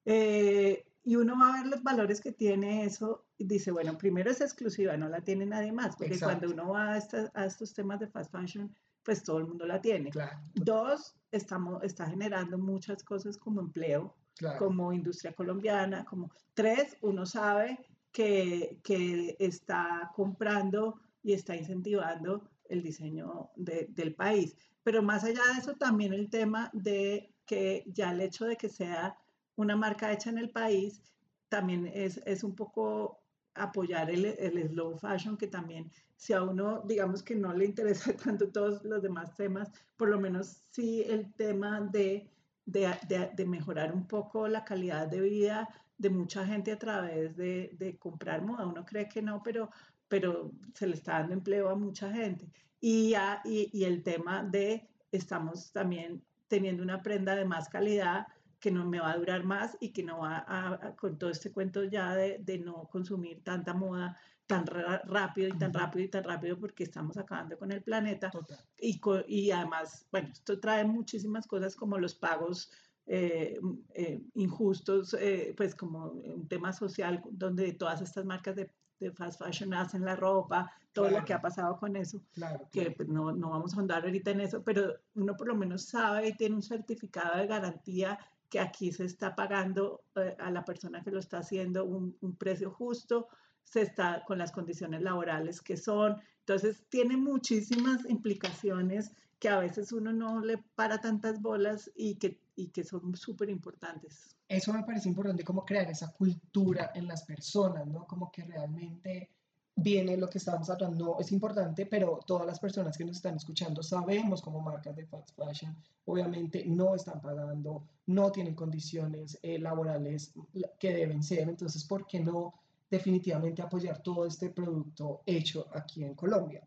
eh, 0.03 0.84
y 1.05 1.15
uno 1.15 1.39
va 1.39 1.53
a 1.53 1.58
ver 1.62 1.67
los 1.67 1.81
valores 1.81 2.20
que 2.20 2.34
tiene 2.34 2.84
eso 2.84 3.24
y 3.38 3.46
dice, 3.46 3.72
bueno, 3.72 3.98
primero 3.98 4.29
es 4.29 4.41
exclusiva, 4.41 4.98
no 4.98 5.08
la 5.08 5.22
tiene 5.22 5.46
nadie 5.46 5.72
más, 5.72 5.96
porque 5.96 6.15
Exacto. 6.15 6.39
cuando 6.39 6.53
uno 6.53 6.74
va 6.74 6.91
a, 6.91 6.98
esta, 6.98 7.31
a, 7.34 7.46
estos 7.46 7.74
temas 7.74 8.01
de 8.01 8.08
fast 8.08 8.34
fashion, 8.34 8.75
pues 9.01 9.24
todo 9.24 9.38
el 9.38 9.48
mundo 9.48 9.65
la 9.65 9.79
tiene. 9.79 10.10
Claro. 10.10 10.39
Dos, 10.55 11.15
estamos, 11.31 11.81
está 11.84 12.05
generando 12.05 12.58
muchas 12.58 13.01
cosas 13.01 13.38
como 13.38 13.62
empleo, 13.62 14.13
claro. 14.36 14.60
como 14.60 14.91
industria 14.91 15.31
colombiana, 15.31 16.03
como 16.03 16.31
tres, 16.53 16.98
uno 17.01 17.25
sabe 17.25 17.79
que, 18.12 18.80
que 18.84 19.36
está 19.39 20.12
comprando 20.15 21.00
y 21.24 21.34
está 21.34 21.56
incentivando 21.56 22.50
el 22.70 22.82
diseño 22.82 23.51
del 23.56 24.15
país. 24.15 24.56
Pero 24.84 25.03
más 25.03 25.24
allá 25.24 25.41
de 25.53 25.60
eso, 25.60 25.75
también 25.75 26.13
el 26.13 26.30
tema 26.30 26.70
de 26.74 27.34
que 27.46 27.84
ya 27.88 28.12
el 28.12 28.22
hecho 28.22 28.46
de 28.46 28.56
que 28.56 28.70
sea 28.70 29.18
una 29.56 29.75
marca 29.75 30.12
hecha 30.12 30.30
en 30.30 30.38
el 30.38 30.50
país, 30.50 31.01
también 31.50 31.91
es, 31.94 32.22
es 32.25 32.44
un 32.44 32.56
poco 32.56 33.20
apoyar 33.53 34.10
el, 34.10 34.25
el, 34.25 34.70
slow 34.70 34.98
fashion, 34.98 35.38
que 35.38 35.48
también 35.48 35.91
si 36.15 36.34
a 36.34 36.41
uno, 36.41 36.82
digamos 36.86 37.22
que 37.22 37.36
no 37.36 37.53
le 37.53 37.65
interesa 37.65 38.13
tanto 38.24 38.50
todos 38.50 38.84
los 38.84 39.01
demás 39.03 39.36
temas, 39.36 39.70
por 39.98 40.10
lo 40.10 40.20
menos 40.20 40.63
sí 40.70 41.03
el 41.06 41.34
tema 41.34 41.82
de, 41.82 42.30
de, 42.65 42.96
de, 43.08 43.32
de 43.36 43.46
mejorar 43.46 43.94
un 43.94 44.08
poco 44.08 44.48
la 44.48 44.63
calidad 44.63 45.08
de 45.08 45.20
vida 45.20 45.68
de 46.01 46.10
mucha 46.10 46.46
gente 46.46 46.72
a 46.72 46.79
través 46.79 47.36
de, 47.36 47.72
de 47.77 47.98
comprar 47.98 48.41
moda. 48.41 48.65
Uno 48.65 48.84
cree 48.86 49.08
que 49.08 49.22
no, 49.22 49.41
pero, 49.43 49.70
pero 50.08 50.51
se 50.74 50.88
le 50.88 50.96
está 50.96 51.20
dando 51.20 51.34
empleo 51.34 51.70
a 51.70 51.75
mucha 51.75 52.12
gente. 52.12 52.50
Y, 52.79 53.13
y, 53.46 53.70
y 53.72 53.84
el 53.84 54.01
tema 54.01 54.43
de 54.43 54.89
estamos 55.12 55.72
también 55.72 56.24
teniendo 56.48 56.81
una 56.84 57.01
prenda 57.01 57.36
de 57.36 57.46
más 57.46 57.70
calidad 57.70 58.27
que 58.60 58.72
no 58.72 58.86
me 58.86 59.00
va 59.00 59.12
a 59.12 59.17
durar 59.17 59.43
más 59.43 59.77
y 59.79 59.89
que 59.91 60.03
no 60.03 60.20
va 60.20 60.46
a, 60.48 60.96
con 60.96 61.17
todo 61.17 61.29
este 61.29 61.51
cuento 61.51 61.84
ya 61.84 62.15
de, 62.15 62.39
de 62.39 62.60
no 62.60 62.88
consumir 62.91 63.43
tanta 63.43 63.74
moda 63.74 64.17
tan 64.48 64.65
rápido 64.65 65.48
y 65.48 65.58
tan 65.58 65.74
rápido 65.74 66.05
y 66.05 66.10
tan 66.10 66.24
rápido 66.24 66.60
porque 66.60 66.84
estamos 66.84 67.15
acabando 67.17 67.58
con 67.58 67.72
el 67.72 67.81
planeta. 67.81 68.29
Y, 68.77 69.00
y 69.27 69.51
además, 69.51 70.05
bueno, 70.12 70.29
esto 70.29 70.60
trae 70.60 70.84
muchísimas 70.84 71.48
cosas 71.48 71.75
como 71.75 71.98
los 71.98 72.15
pagos 72.15 72.70
eh, 73.13 73.60
eh, 73.94 74.22
injustos, 74.36 75.13
eh, 75.20 75.53
pues 75.58 75.75
como 75.75 76.12
un 76.12 76.48
tema 76.48 76.72
social 76.72 77.22
donde 77.30 77.74
todas 77.74 78.01
estas 78.01 78.24
marcas 78.24 78.56
de, 78.56 78.72
de 79.01 79.12
fast 79.12 79.38
fashion 79.38 79.74
hacen 79.74 80.06
la 80.06 80.15
ropa, 80.15 80.72
todo 80.94 81.10
lo 81.10 81.25
que 81.25 81.34
ha 81.34 81.41
pasado 81.41 81.77
con 81.77 81.98
eso, 81.98 82.22
claro, 82.32 82.70
que 82.72 82.91
pues, 82.91 83.10
no, 83.10 83.34
no 83.34 83.50
vamos 83.50 83.74
a 83.74 83.75
ahondar 83.75 84.06
ahorita 84.06 84.32
en 84.32 84.39
eso, 84.39 84.63
pero 84.63 84.96
uno 85.15 85.36
por 85.36 85.50
lo 85.50 85.56
menos 85.56 85.82
sabe 85.84 86.30
y 86.30 86.38
tiene 86.38 86.56
un 86.56 86.62
certificado 86.62 87.38
de 87.38 87.48
garantía 87.48 88.18
que 88.50 88.62
aquí 88.62 88.94
se 88.94 89.03
está 89.03 89.36
pagando 89.36 90.06
a 90.39 90.50
la 90.50 90.63
persona 90.63 91.03
que 91.03 91.12
lo 91.12 91.20
está 91.20 91.39
haciendo 91.39 91.84
un, 91.84 92.15
un 92.22 92.38
precio 92.38 92.72
justo, 92.72 93.27
se 93.65 93.82
está 93.82 94.24
con 94.24 94.38
las 94.38 94.53
condiciones 94.53 95.01
laborales 95.01 95.62
que 95.62 95.75
son. 95.75 96.15
Entonces, 96.39 96.86
tiene 96.88 97.18
muchísimas 97.18 98.10
implicaciones 98.10 99.12
que 99.41 99.50
a 99.50 99.57
veces 99.57 99.91
uno 99.91 100.13
no 100.13 100.39
le 100.39 100.60
para 100.75 101.01
tantas 101.01 101.41
bolas 101.41 101.91
y 101.95 102.13
que, 102.15 102.39
y 102.55 102.67
que 102.67 102.83
son 102.83 103.15
súper 103.17 103.50
importantes. 103.50 104.36
Eso 104.48 104.71
me 104.71 104.83
parece 104.83 105.10
importante, 105.10 105.43
como 105.43 105.65
crear 105.65 105.89
esa 105.89 106.13
cultura 106.13 106.91
en 106.93 107.07
las 107.07 107.24
personas, 107.24 107.88
¿no? 107.88 108.05
Como 108.05 108.31
que 108.31 108.43
realmente 108.43 109.31
viene 109.75 110.15
lo 110.15 110.29
que 110.29 110.38
estamos 110.38 110.69
hablando, 110.69 111.17
es 111.19 111.31
importante, 111.31 111.88
pero 111.88 112.19
todas 112.24 112.45
las 112.45 112.60
personas 112.60 112.95
que 112.95 113.03
nos 113.03 113.15
están 113.15 113.36
escuchando 113.36 113.81
sabemos 113.81 114.43
como 114.43 114.62
marcas 114.62 114.95
de 114.95 115.07
fast 115.07 115.31
fashion, 115.36 115.75
obviamente 116.05 116.63
no 116.67 116.93
están 116.93 117.19
pagando, 117.19 117.83
no 118.05 118.31
tienen 118.31 118.53
condiciones 118.53 119.39
eh, 119.41 119.57
laborales 119.57 120.36
que 120.77 120.93
deben 120.93 121.24
ser, 121.24 121.50
entonces, 121.50 121.83
¿por 121.86 122.05
qué 122.05 122.19
no 122.19 122.53
definitivamente 122.91 123.63
apoyar 123.63 124.03
todo 124.03 124.27
este 124.27 124.51
producto 124.51 125.24
hecho 125.25 125.65
aquí 125.74 126.03
en 126.03 126.13
Colombia? 126.13 126.62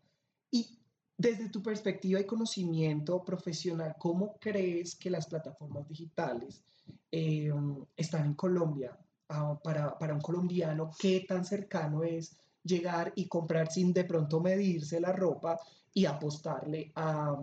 Y 0.51 0.77
desde 1.17 1.49
tu 1.49 1.61
perspectiva 1.61 2.19
y 2.19 2.25
conocimiento 2.25 3.23
profesional, 3.23 3.95
¿cómo 3.97 4.37
crees 4.39 4.95
que 4.95 5.09
las 5.09 5.27
plataformas 5.27 5.87
digitales 5.87 6.63
eh, 7.11 7.51
están 7.95 8.25
en 8.25 8.33
Colombia? 8.33 8.97
Uh, 9.27 9.57
para, 9.63 9.97
para 9.97 10.13
un 10.13 10.21
colombiano, 10.21 10.91
¿qué 10.99 11.25
tan 11.27 11.43
cercano 11.43 12.03
es 12.03 12.37
llegar 12.61 13.11
y 13.15 13.27
comprar 13.27 13.71
sin 13.71 13.91
de 13.91 14.03
pronto 14.03 14.39
medirse 14.39 14.99
la 14.99 15.11
ropa 15.13 15.59
y 15.95 16.05
apostarle 16.05 16.91
a, 16.93 17.35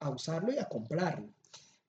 a 0.00 0.10
usarlo 0.10 0.52
y 0.52 0.58
a 0.58 0.68
comprarlo? 0.68 1.28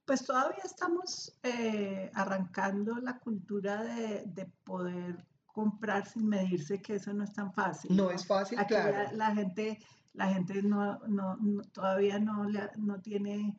Pues 0.06 0.24
todavía 0.24 0.64
estamos 0.64 1.34
eh, 1.42 2.12
arrancando 2.14 2.98
la 2.98 3.18
cultura 3.20 3.84
de, 3.84 4.24
de, 4.26 4.46
poder 4.66 5.26
comprar 5.46 6.06
sin 6.06 6.28
medirse, 6.28 6.82
que 6.82 6.96
eso 6.96 7.14
no 7.14 7.24
es 7.24 7.34
tan 7.34 7.54
fácil. 7.54 7.96
No, 7.96 8.04
¿no? 8.04 8.12
es 8.12 8.28
fácil, 8.28 8.60
Aquí 8.60 8.74
claro. 8.74 8.92
La, 8.92 9.12
la, 9.14 9.36
gente, 9.36 9.80
la 10.14 10.30
gente 10.30 10.62
no, 10.62 11.00
no, 11.08 11.36
no 11.38 11.62
todavía 11.64 12.20
no, 12.20 12.48
no 12.78 13.02
tiene 13.02 13.58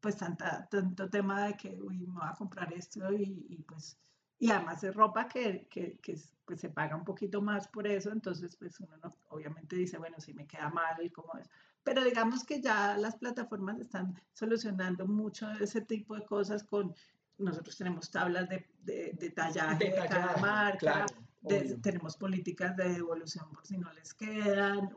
pues 0.00 0.16
tanta, 0.16 0.66
tanto 0.68 1.08
tema 1.08 1.46
de 1.46 1.56
que, 1.56 1.78
uy, 1.80 1.98
me 1.98 2.12
voy 2.12 2.28
a 2.28 2.34
comprar 2.34 2.72
esto 2.72 3.12
y, 3.12 3.46
y 3.48 3.62
pues 3.62 3.98
y 4.38 4.50
además 4.50 4.84
es 4.84 4.94
ropa 4.94 5.26
que, 5.28 5.66
que, 5.70 5.98
que 5.98 6.18
pues, 6.44 6.60
se 6.60 6.68
paga 6.68 6.94
un 6.96 7.04
poquito 7.04 7.40
más 7.40 7.68
por 7.68 7.86
eso, 7.86 8.10
entonces 8.12 8.54
pues 8.56 8.78
uno 8.80 8.96
no, 9.02 9.10
obviamente 9.30 9.76
dice, 9.76 9.96
bueno, 9.98 10.20
si 10.20 10.34
me 10.34 10.46
queda 10.46 10.68
mal 10.68 11.02
y 11.02 11.10
cómo 11.10 11.36
es. 11.38 11.48
Pero 11.82 12.04
digamos 12.04 12.44
que 12.44 12.60
ya 12.60 12.96
las 12.98 13.16
plataformas 13.16 13.78
están 13.78 14.14
solucionando 14.32 15.06
mucho 15.06 15.50
ese 15.52 15.80
tipo 15.80 16.14
de 16.14 16.24
cosas 16.24 16.64
con, 16.64 16.94
nosotros 17.38 17.76
tenemos 17.76 18.10
tablas 18.10 18.48
de, 18.48 18.68
de, 18.82 19.16
de 19.18 19.30
tallaje 19.30 19.84
de, 19.84 20.00
de 20.02 20.08
cada 20.08 20.36
marca, 20.36 20.78
claro, 20.78 21.06
de, 21.48 21.76
tenemos 21.78 22.16
políticas 22.16 22.76
de 22.76 22.94
devolución 22.94 23.50
por 23.52 23.66
si 23.66 23.78
no 23.78 23.92
les 23.92 24.14
quedan, 24.14 24.90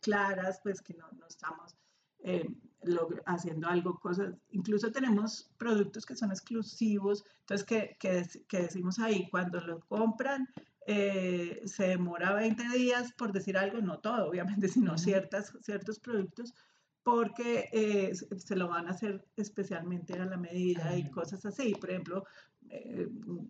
claras, 0.00 0.60
pues 0.62 0.80
que 0.82 0.94
no, 0.94 1.06
no 1.18 1.26
estamos... 1.26 1.76
Eh, 2.20 2.48
lo, 2.82 3.08
haciendo 3.26 3.68
algo, 3.68 3.98
cosas, 3.98 4.34
incluso 4.50 4.92
tenemos 4.92 5.50
productos 5.58 6.06
que 6.06 6.14
son 6.14 6.30
exclusivos, 6.30 7.24
entonces 7.40 7.66
que, 7.66 7.96
que, 7.98 8.24
que 8.46 8.62
decimos 8.62 8.98
ahí, 8.98 9.28
cuando 9.28 9.60
lo 9.60 9.80
compran, 9.80 10.48
eh, 10.86 11.62
se 11.64 11.88
demora 11.88 12.32
20 12.34 12.62
días, 12.76 13.12
por 13.12 13.32
decir 13.32 13.58
algo, 13.58 13.80
no 13.80 13.98
todo, 13.98 14.28
obviamente, 14.28 14.68
sino 14.68 14.96
ciertas, 14.96 15.52
ciertos 15.62 15.98
productos, 15.98 16.54
porque 17.02 17.68
eh, 17.72 18.12
se 18.14 18.56
lo 18.56 18.68
van 18.68 18.88
a 18.88 18.90
hacer 18.90 19.24
especialmente 19.36 20.14
a 20.14 20.24
la 20.24 20.36
medida 20.36 20.96
y 20.96 21.08
cosas 21.10 21.44
así. 21.46 21.72
Por 21.74 21.90
ejemplo, 21.90 22.24
eh, 22.70 23.08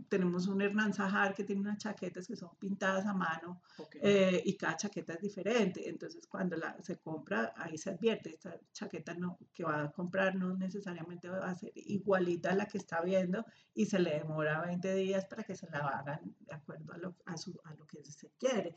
tenemos 0.08 0.46
un 0.46 0.60
Hernán 0.62 0.92
Sajar 0.92 1.34
que 1.34 1.44
tiene 1.44 1.62
unas 1.62 1.78
chaquetas 1.78 2.26
que 2.26 2.36
son 2.36 2.50
pintadas 2.58 3.06
a 3.06 3.14
mano 3.14 3.62
okay. 3.78 4.00
eh, 4.02 4.42
y 4.44 4.56
cada 4.56 4.76
chaqueta 4.76 5.14
es 5.14 5.20
diferente. 5.20 5.88
Entonces, 5.88 6.26
cuando 6.26 6.56
la, 6.56 6.76
se 6.82 6.96
compra, 6.98 7.52
ahí 7.56 7.78
se 7.78 7.90
advierte, 7.90 8.30
esta 8.30 8.58
chaqueta 8.72 9.14
no, 9.14 9.38
que 9.52 9.64
va 9.64 9.84
a 9.84 9.92
comprar 9.92 10.34
no 10.34 10.56
necesariamente 10.56 11.28
va 11.28 11.50
a 11.50 11.54
ser 11.54 11.72
igualita 11.74 12.50
a 12.50 12.54
la 12.54 12.66
que 12.66 12.78
está 12.78 13.00
viendo 13.00 13.44
y 13.74 13.86
se 13.86 13.98
le 13.98 14.18
demora 14.18 14.60
20 14.60 14.94
días 14.94 15.26
para 15.26 15.42
que 15.44 15.56
se 15.56 15.68
la 15.70 15.78
hagan 15.78 16.34
de 16.40 16.54
acuerdo 16.54 16.92
a 16.92 16.98
lo, 16.98 17.16
a 17.26 17.36
su, 17.36 17.58
a 17.64 17.74
lo 17.74 17.86
que 17.86 18.04
se 18.04 18.30
quiere 18.38 18.74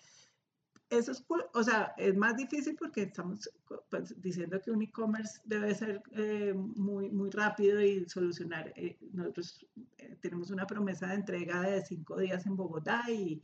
eso 0.89 1.11
es, 1.11 1.23
o 1.53 1.63
sea, 1.63 1.93
es 1.97 2.15
más 2.15 2.35
difícil 2.35 2.75
porque 2.75 3.03
estamos 3.03 3.49
pues, 3.89 4.19
diciendo 4.21 4.59
que 4.59 4.71
un 4.71 4.81
e-commerce 4.81 5.39
debe 5.45 5.73
ser 5.75 6.01
eh, 6.13 6.53
muy, 6.53 7.09
muy 7.09 7.29
rápido 7.29 7.81
y 7.81 8.07
solucionar. 8.09 8.73
Eh, 8.75 8.97
nosotros 9.11 9.65
eh, 9.97 10.17
tenemos 10.21 10.49
una 10.49 10.65
promesa 10.65 11.07
de 11.07 11.15
entrega 11.15 11.61
de 11.61 11.85
cinco 11.85 12.17
días 12.17 12.45
en 12.45 12.55
Bogotá 12.55 13.03
y, 13.09 13.41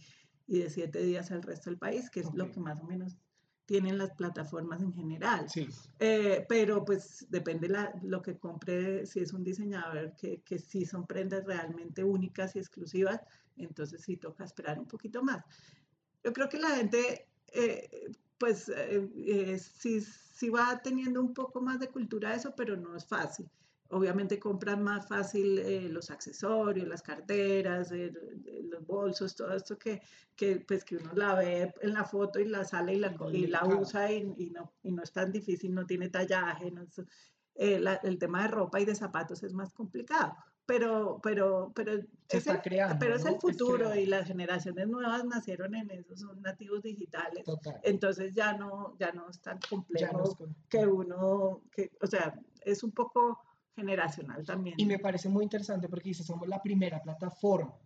y 0.48 0.60
de 0.60 0.70
siete 0.70 1.00
días 1.04 1.32
al 1.32 1.44
resto 1.44 1.70
del 1.70 1.78
país, 1.78 2.10
que 2.10 2.22
es 2.22 2.28
okay. 2.28 2.40
lo 2.40 2.52
que 2.52 2.60
más 2.60 2.82
o 2.82 2.86
menos 2.86 3.16
tienen 3.66 3.98
las 3.98 4.12
plataformas 4.12 4.82
en 4.82 4.94
general. 4.94 5.48
Sí. 5.50 5.68
Eh, 6.00 6.46
pero 6.50 6.84
pues 6.84 7.28
depende 7.30 7.68
la, 7.68 7.94
lo 8.04 8.22
que 8.22 8.38
compre, 8.38 9.06
si 9.06 9.20
es 9.20 9.34
un 9.34 9.44
diseñador 9.44 10.16
que, 10.16 10.42
que 10.42 10.58
sí 10.58 10.86
son 10.86 11.06
prendas 11.06 11.46
realmente 11.46 12.04
únicas 12.04 12.56
y 12.56 12.60
exclusivas, 12.60 13.22
entonces 13.58 14.02
sí 14.02 14.18
toca 14.18 14.44
esperar 14.44 14.80
un 14.80 14.88
poquito 14.88 15.24
más. 15.24 15.44
Yo 16.24 16.34
creo 16.34 16.50
que 16.50 16.60
la 16.60 16.70
gente 16.70 17.28
eh, 17.56 18.12
pues 18.38 18.70
eh, 18.70 19.10
eh, 19.16 19.60
sí, 19.60 20.02
sí, 20.02 20.50
va 20.50 20.80
teniendo 20.84 21.22
un 21.22 21.34
poco 21.34 21.62
más 21.62 21.80
de 21.80 21.90
cultura 21.90 22.36
eso, 22.36 22.54
pero 22.56 22.76
no 22.76 22.96
es 22.96 23.06
fácil. 23.06 23.50
Obviamente 23.90 24.40
compran 24.40 24.84
más 24.84 25.08
fácil 25.08 25.60
eh, 25.60 25.88
los 25.90 26.10
accesorios, 26.10 26.88
las 26.88 27.04
carteras, 27.04 27.92
los 27.92 28.86
bolsos, 28.86 29.36
todo 29.36 29.56
esto 29.56 29.78
que, 29.78 30.02
que, 30.36 30.58
pues, 30.58 30.84
que 30.84 30.98
uno 30.98 31.12
la 31.14 31.36
ve 31.36 31.74
en 31.82 31.94
la 31.94 32.04
foto 32.04 32.40
y 32.40 32.46
la 32.46 32.66
sale 32.66 32.96
y 32.96 33.00
la, 33.00 33.16
y 33.32 33.46
la 33.48 33.64
usa 33.66 34.12
y, 34.12 34.34
y, 34.38 34.50
no, 34.50 34.74
y 34.84 34.92
no 34.92 35.04
es 35.04 35.12
tan 35.12 35.32
difícil, 35.32 35.74
no 35.74 35.86
tiene 35.86 36.10
tallaje. 36.10 36.72
No 36.72 36.82
es, 36.82 37.02
la, 37.56 37.96
el 38.04 38.18
tema 38.18 38.42
de 38.42 38.48
ropa 38.50 38.82
y 38.82 38.86
de 38.86 38.96
zapatos 38.96 39.44
es 39.44 39.54
más 39.54 39.74
complicado 39.74 40.36
pero, 40.66 41.20
pero, 41.22 41.72
pero, 41.76 41.94
Se 42.28 42.38
es, 42.38 42.48
el, 42.48 42.62
creando, 42.62 42.98
pero 43.00 43.12
¿no? 43.12 43.18
es 43.18 43.26
el 43.26 43.40
futuro 43.40 43.92
es 43.92 44.04
y 44.04 44.06
las 44.08 44.28
generaciones 44.28 44.88
nuevas 44.88 45.24
nacieron 45.26 45.76
en 45.76 45.92
eso, 45.92 46.18
son 46.18 46.42
nativos 46.42 46.82
digitales. 46.84 47.44
Total. 47.44 47.80
Entonces 47.84 48.34
ya 48.34 48.54
no, 48.54 48.96
ya 48.98 49.12
no 49.12 49.30
es 49.30 49.40
tan 49.42 49.60
complejo 49.70 50.18
no 50.18 50.24
es 50.24 50.36
con... 50.36 50.56
que 50.70 50.86
uno, 50.86 51.62
que, 51.72 51.92
o 52.02 52.08
sea, 52.08 52.34
es 52.62 52.84
un 52.84 52.92
poco 52.92 53.40
generacional 53.76 54.44
también. 54.44 54.76
Y 54.80 54.86
me 54.86 55.00
parece 55.00 55.30
muy 55.30 55.44
interesante 55.44 55.88
porque 55.88 56.10
dice, 56.10 56.24
somos 56.24 56.48
la 56.48 56.62
primera 56.62 57.02
plataforma. 57.02 57.78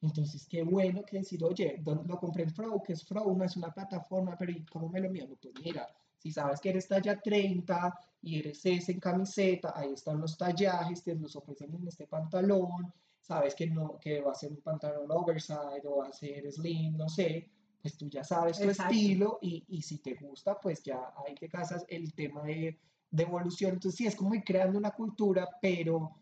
Entonces, 0.00 0.46
qué 0.48 0.62
bueno 0.62 1.04
que 1.04 1.18
decir, 1.18 1.44
oye, 1.44 1.80
lo 1.84 2.18
compré 2.18 2.42
en 2.42 2.50
Frow, 2.50 2.82
que 2.82 2.94
es 2.94 3.04
Frow, 3.04 3.36
no 3.36 3.44
es 3.44 3.56
una 3.56 3.72
plataforma, 3.72 4.36
pero 4.36 4.50
¿y 4.50 4.64
cómo 4.64 4.88
me 4.88 5.00
lo 5.00 5.08
miro? 5.08 5.36
Pues 5.40 5.54
mira, 5.62 5.86
si 6.22 6.30
sabes 6.30 6.60
que 6.60 6.70
eres 6.70 6.86
talla 6.86 7.20
30 7.20 7.98
y 8.22 8.38
eres 8.38 8.64
S 8.64 8.92
en 8.92 9.00
camiseta, 9.00 9.72
ahí 9.74 9.92
están 9.92 10.20
los 10.20 10.38
tallajes, 10.38 11.02
te 11.02 11.16
los 11.16 11.34
ofrecen 11.34 11.74
en 11.74 11.88
este 11.88 12.06
pantalón, 12.06 12.92
sabes 13.20 13.56
que, 13.56 13.66
no, 13.66 13.98
que 13.98 14.20
va 14.20 14.30
a 14.30 14.36
ser 14.36 14.52
un 14.52 14.60
pantalón 14.60 15.10
oversize 15.10 15.82
o 15.84 15.96
va 15.96 16.06
a 16.06 16.12
ser 16.12 16.50
slim, 16.52 16.96
no 16.96 17.08
sé, 17.08 17.50
pues 17.80 17.96
tú 17.96 18.08
ya 18.08 18.22
sabes 18.22 18.58
tu 18.58 18.68
Exacto. 18.68 18.94
estilo 18.94 19.38
y, 19.42 19.64
y 19.66 19.82
si 19.82 19.98
te 19.98 20.14
gusta, 20.14 20.60
pues 20.60 20.80
ya 20.84 21.12
ahí 21.26 21.34
te 21.34 21.48
casas 21.48 21.84
el 21.88 22.14
tema 22.14 22.44
de, 22.44 22.78
de 23.10 23.22
evolución. 23.24 23.72
Entonces 23.72 23.98
sí, 23.98 24.06
es 24.06 24.14
como 24.14 24.36
ir 24.36 24.44
creando 24.44 24.78
una 24.78 24.92
cultura, 24.92 25.48
pero 25.60 26.12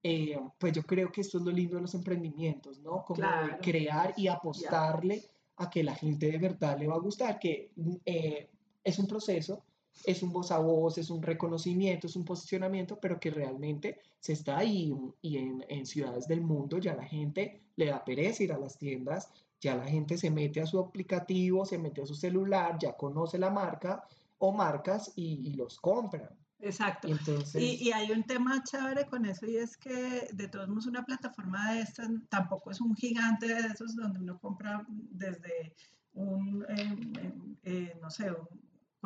eh, 0.00 0.38
pues 0.56 0.72
yo 0.72 0.84
creo 0.84 1.10
que 1.10 1.22
esto 1.22 1.38
es 1.38 1.44
lo 1.44 1.50
lindo 1.50 1.74
de 1.74 1.82
los 1.82 1.94
emprendimientos, 1.94 2.78
¿no? 2.78 3.04
Como 3.04 3.22
de 3.22 3.58
crear 3.60 4.14
y 4.16 4.28
apostarle 4.28 5.28
a 5.56 5.68
que 5.68 5.82
la 5.82 5.96
gente 5.96 6.30
de 6.30 6.38
verdad 6.38 6.78
le 6.78 6.86
va 6.86 6.94
a 6.94 7.00
gustar, 7.00 7.40
que 7.40 7.72
eh, 8.04 8.48
es 8.84 8.98
un 8.98 9.06
proceso, 9.06 9.64
es 10.04 10.22
un 10.22 10.32
voz 10.32 10.50
a 10.50 10.58
voz, 10.58 10.98
es 10.98 11.10
un 11.10 11.22
reconocimiento, 11.22 12.06
es 12.06 12.16
un 12.16 12.24
posicionamiento, 12.24 12.98
pero 13.00 13.18
que 13.18 13.30
realmente 13.30 14.00
se 14.20 14.32
está 14.32 14.58
ahí 14.58 14.94
y 15.20 15.38
en, 15.38 15.64
en 15.68 15.86
ciudades 15.86 16.28
del 16.28 16.40
mundo 16.40 16.78
ya 16.78 16.94
la 16.94 17.04
gente 17.04 17.62
le 17.76 17.86
da 17.86 18.04
pereza 18.04 18.44
ir 18.44 18.52
a 18.52 18.58
las 18.58 18.78
tiendas, 18.78 19.30
ya 19.60 19.74
la 19.74 19.86
gente 19.86 20.16
se 20.16 20.30
mete 20.30 20.60
a 20.60 20.66
su 20.66 20.78
aplicativo, 20.78 21.64
se 21.64 21.78
mete 21.78 22.02
a 22.02 22.06
su 22.06 22.14
celular, 22.14 22.78
ya 22.80 22.96
conoce 22.96 23.38
la 23.38 23.50
marca 23.50 24.04
o 24.38 24.52
marcas 24.52 25.12
y, 25.16 25.48
y 25.48 25.54
los 25.54 25.80
compran. 25.80 26.28
Exacto. 26.60 27.08
Y 27.08 27.12
entonces, 27.12 27.62
Y, 27.62 27.88
y 27.88 27.92
hay 27.92 28.10
un 28.10 28.24
tema 28.24 28.62
chévere 28.64 29.06
con 29.06 29.24
eso 29.24 29.46
y 29.46 29.56
es 29.56 29.76
que 29.76 30.28
de 30.32 30.48
todos 30.48 30.68
modos 30.68 30.86
una 30.86 31.04
plataforma 31.04 31.72
de 31.72 31.82
estas 31.82 32.08
tampoco 32.28 32.70
es 32.70 32.80
un 32.80 32.94
gigante 32.96 33.46
de 33.46 33.68
esos 33.68 33.94
donde 33.94 34.18
uno 34.18 34.38
compra 34.38 34.84
desde 34.88 35.74
un, 36.14 36.64
em, 36.68 37.12
em, 37.16 37.56
eh, 37.62 37.98
no 38.00 38.10
sé, 38.10 38.30
un, 38.32 38.48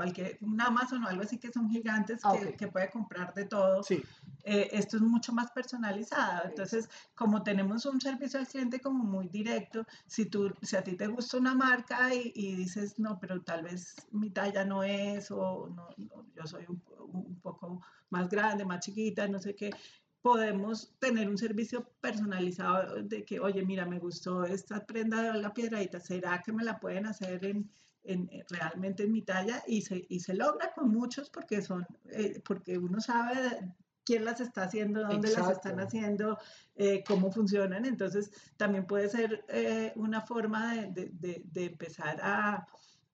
cualquier, 0.03 0.38
un 0.41 0.61
Amazon 0.61 1.05
o 1.05 1.09
algo 1.09 1.23
así 1.23 1.38
que 1.38 1.53
son 1.53 1.71
gigantes 1.71 2.21
Ah, 2.25 2.35
que, 2.38 2.57
que 2.57 2.67
puede 2.69 2.91
comprar 2.91 3.33
de 3.35 3.45
todo. 3.45 3.83
sí, 3.83 4.03
Eh, 4.45 4.69
esto 4.73 4.97
es 4.97 5.03
mucho 5.03 5.33
más 5.33 5.51
personalizado. 5.53 6.49
Entonces, 6.49 6.88
como 7.15 7.43
tenemos 7.43 7.87
un 7.87 8.01
servicio 8.01 8.41
al 8.41 8.49
cliente 8.49 8.81
como 8.81 9.05
muy 9.05 9.29
directo, 9.29 9.85
si, 10.07 10.27
tú, 10.27 10.53
si 10.62 10.75
a 10.77 10.83
ti 10.83 10.97
te 10.97 11.07
gusta 11.07 11.37
una 11.38 11.55
marca 11.55 12.12
y, 12.15 12.33
y 12.35 12.57
dices, 12.57 12.99
no, 12.99 13.19
pero 13.21 13.41
tal 13.43 13.62
vez 13.62 13.95
mi 14.11 14.31
talla 14.31 14.65
no 14.65 14.83
es, 14.83 15.31
o 15.31 15.69
no, 15.77 15.88
no, 15.97 16.27
yo 16.35 16.47
soy 16.47 16.65
un, 16.69 16.83
un 16.99 17.41
poco 17.41 17.81
más 18.11 18.29
grande, 18.29 18.65
más 18.65 18.81
chiquita, 18.81 19.29
no 19.29 19.38
sé 19.38 19.55
qué, 19.55 19.71
podemos 20.21 20.93
tener 20.99 21.29
un 21.29 21.38
servicio 21.38 21.88
personalizado 22.01 23.03
de 23.03 23.25
que, 23.25 23.41
oye, 23.41 23.65
mira, 23.65 23.87
me 23.87 23.99
gustó 23.99 24.45
esta 24.45 24.85
prenda 24.87 25.23
de 25.33 25.41
la 25.41 25.53
piedradita, 25.53 26.01
¿será 26.01 26.43
que 26.43 26.53
me 26.53 26.65
la 26.65 26.79
pueden 26.81 27.07
hacer 27.07 27.45
en, 27.45 27.71
en, 28.05 28.29
en- 28.33 28.45
realmente 28.49 29.05
en 29.05 29.12
mi 29.12 29.23
talla? 29.23 29.62
Y 29.67 29.83
se, 29.83 30.05
y 30.09 30.21
se 30.21 30.35
logra 30.35 30.73
con 30.75 30.88
muchos 30.91 31.31
porque 31.31 31.62
son, 31.62 31.87
eh, 32.11 32.41
porque 32.45 32.79
uno 32.79 33.01
sabe 33.01 33.73
quién 34.05 34.25
las 34.25 34.41
está 34.41 34.65
haciendo, 34.65 35.03
dónde 35.03 35.29
las 35.31 35.49
están 35.51 35.79
Exacto. 35.79 35.83
haciendo, 35.87 36.38
eh, 36.75 37.05
cómo 37.07 37.31
funcionan. 37.31 37.85
Entonces, 37.85 38.31
también 38.57 38.87
puede 38.87 39.09
ser 39.09 39.45
eh, 39.49 39.93
una 39.97 40.21
forma 40.23 40.75
de, 40.75 40.87
de- 40.91 41.11
de- 41.12 41.43
de 41.45 41.65
empezar 41.67 42.19
a, 42.21 42.67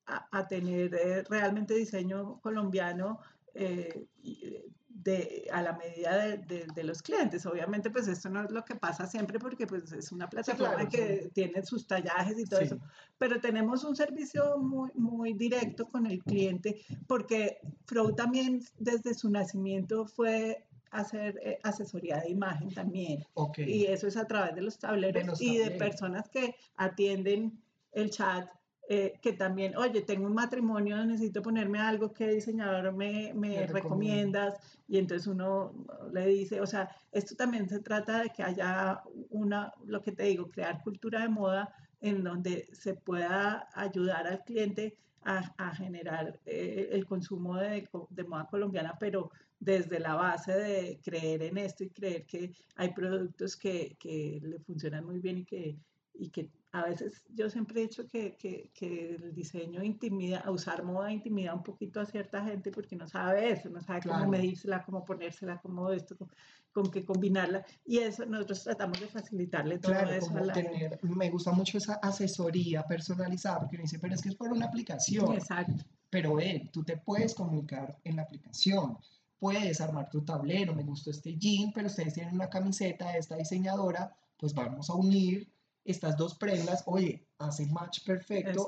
a- 0.07 0.29
a 0.33 0.47
tener 0.49 0.95
eh, 0.95 1.25
realmente 1.29 1.75
diseño 1.75 2.41
colombiano 2.41 3.19
eh, 3.55 4.07
y, 4.23 4.47
eh, 4.47 4.65
de, 5.05 5.47
a 5.53 5.63
la 5.63 5.75
medida 5.75 6.17
de, 6.17 6.39
de- 6.39 6.67
de 6.75 6.85
los 6.85 7.03
clientes. 7.03 7.47
Obviamente, 7.47 7.89
pues 7.91 8.09
esto 8.09 8.29
no 8.29 8.43
es 8.45 8.51
lo 8.51 8.65
que 8.65 8.75
pasa 8.75 9.07
siempre 9.07 9.39
porque 9.39 9.67
pues, 9.67 9.93
es 9.93 10.11
una 10.13 10.29
plataforma 10.29 10.75
claro, 10.75 10.89
que 10.91 11.31
tiene 11.33 11.63
sus 11.65 11.87
tallajes 11.87 12.39
y 12.39 12.45
todo 12.45 12.61
sí. 12.61 12.67
eso, 12.67 12.79
pero 13.17 13.41
tenemos 13.41 13.85
un 13.85 13.95
servicio 13.95 14.59
muy, 14.59 14.91
muy 14.95 15.35
directo 15.35 15.87
con 15.87 16.07
el 16.07 16.23
cliente 16.25 16.81
porque 17.07 17.59
Flow 17.87 18.15
también 18.15 18.61
desde 18.79 19.15
su 19.15 19.31
nacimiento 19.31 20.07
fue 20.07 20.65
hacer 20.91 21.39
eh, 21.43 21.59
asesoría 21.63 22.19
de 22.21 22.31
imagen 22.31 22.73
también. 22.75 23.25
Ok. 23.35 23.59
Y 23.59 23.87
eso 23.87 24.07
es 24.09 24.17
a 24.17 24.27
través 24.27 24.55
de 24.55 24.63
los 24.63 24.79
tableros 24.79 25.27
los 25.27 25.41
y 25.41 25.59
de 25.59 25.65
tableros. 25.71 25.79
personas 25.79 26.29
que 26.31 26.57
atienden 26.77 27.63
el 27.93 28.11
chat, 28.11 28.49
eh, 28.91 29.19
que 29.21 29.35
también, 29.35 29.77
oye, 29.77 30.01
tengo 30.01 30.27
un 30.27 30.33
matrimonio, 30.35 31.05
necesito 31.05 31.43
ponerme 31.43 31.79
algo, 31.79 32.13
¿qué 32.15 32.29
diseñador 32.29 32.93
me, 32.95 33.35
me 33.35 33.49
Me 33.51 33.67
recomienda. 33.67 33.75
recomiendas? 33.75 34.79
Y 34.89 34.97
entonces 34.99 35.27
uno 35.27 35.75
le 36.13 36.27
dice, 36.27 36.61
o 36.63 36.67
sea, 36.67 36.89
esto 37.13 37.37
también 37.37 37.69
se 37.69 37.81
trata 37.81 38.23
de 38.23 38.31
que 38.31 38.43
haya 38.43 39.03
una, 39.31 39.73
lo 39.85 40.01
que 40.01 40.13
te 40.13 40.23
digo, 40.25 40.49
crear 40.49 40.83
cultura 40.83 41.21
de 41.21 41.29
moda 41.29 41.71
en 42.01 42.25
donde 42.25 42.67
se 42.73 42.95
pueda 42.95 43.69
ayudar 43.75 44.27
al 44.27 44.43
cliente 44.45 44.97
a, 45.23 45.53
a 45.59 45.75
generar 45.75 46.41
eh, 46.47 46.89
el 46.93 47.05
consumo 47.05 47.57
de, 47.57 47.87
de 48.11 48.25
moda 48.25 48.47
colombiana, 48.47 48.97
pero 48.99 49.31
desde 49.61 49.99
la 50.01 50.15
base 50.15 50.53
de 50.53 51.01
creer 51.05 51.43
en 51.43 51.59
esto 51.59 51.85
y 51.85 51.91
creer 51.91 52.25
que 52.25 52.53
hay 52.77 52.95
productos 52.95 53.55
que, 53.57 53.97
que 53.99 54.41
le 54.43 54.59
funcionan 54.61 55.05
muy 55.05 55.19
bien 55.19 55.39
y 55.39 55.45
que, 55.45 55.77
y 56.19 56.31
que 56.31 56.51
a 56.73 56.85
veces 56.85 57.23
yo 57.35 57.49
siempre 57.49 57.81
he 57.81 57.85
dicho 57.89 58.07
que, 58.07 58.37
que, 58.37 58.71
que 58.75 59.15
el 59.15 59.35
diseño 59.35 59.83
intimida, 59.83 60.45
usar 60.51 60.85
moda 60.85 61.11
intimida 61.11 61.55
un 61.55 61.63
poquito 61.63 62.01
a 62.01 62.05
cierta 62.07 62.45
gente 62.45 62.71
porque 62.71 62.95
no 62.97 63.07
sabe 63.09 63.51
eso, 63.53 63.71
no 63.71 63.81
sabe 63.81 64.01
Claro. 64.01 64.19
cómo 64.21 64.31
medírsela, 64.33 64.85
cómo 64.85 65.05
ponérsela, 65.05 65.61
cómo 65.63 65.91
esto, 65.93 66.17
con, 66.19 66.29
con 66.73 66.91
qué 66.91 67.05
combinarla. 67.05 67.65
Y 67.87 67.99
eso 67.99 68.27
nosotros 68.27 68.65
tratamos 68.65 69.01
de 69.01 69.07
facilitarle 69.07 69.79
todo 69.79 69.93
Claro, 69.93 70.11
eso 70.11 70.27
a 70.27 70.29
como 70.33 70.45
la 70.45 70.55
gente. 70.55 70.71
tener, 70.73 71.05
me 71.05 71.31
gusta 71.31 71.53
mucho 71.53 71.79
esa 71.79 71.95
asesoría 71.95 72.83
personalizada, 72.83 73.61
porque 73.61 73.77
uno 73.77 73.85
dice, 73.85 73.99
pero 73.99 74.15
es 74.15 74.21
que 74.23 74.29
es 74.31 74.35
por 74.35 74.53
una 74.53 74.67
aplicación. 74.67 75.33
Exacto. 75.35 75.85
Pero 76.11 76.35
ven, 76.35 76.69
tú 76.71 76.83
te 76.85 76.97
puedes 76.99 77.35
comunicar 77.35 77.97
en 78.05 78.17
la 78.17 78.23
aplicación, 78.23 78.99
puedes 79.39 79.81
armar 79.81 80.11
tu 80.11 80.23
tablero, 80.23 80.75
me 80.75 80.83
gustó 80.83 81.11
este 81.11 81.37
jean, 81.37 81.73
pero 81.73 81.87
ustedes 81.87 82.15
tienen 82.15 82.35
una 82.35 82.51
camiseta 82.51 83.13
de 83.13 83.19
esta 83.19 83.37
diseñadora, 83.37 84.15
pues 84.37 84.53
vamos 84.53 84.91
a 84.91 84.95
unir 84.95 85.51
estas 85.91 86.17
dos 86.17 86.35
prendas, 86.37 86.83
oye, 86.87 87.27
hace 87.39 87.67
match 87.67 88.05
perfecto, 88.05 88.67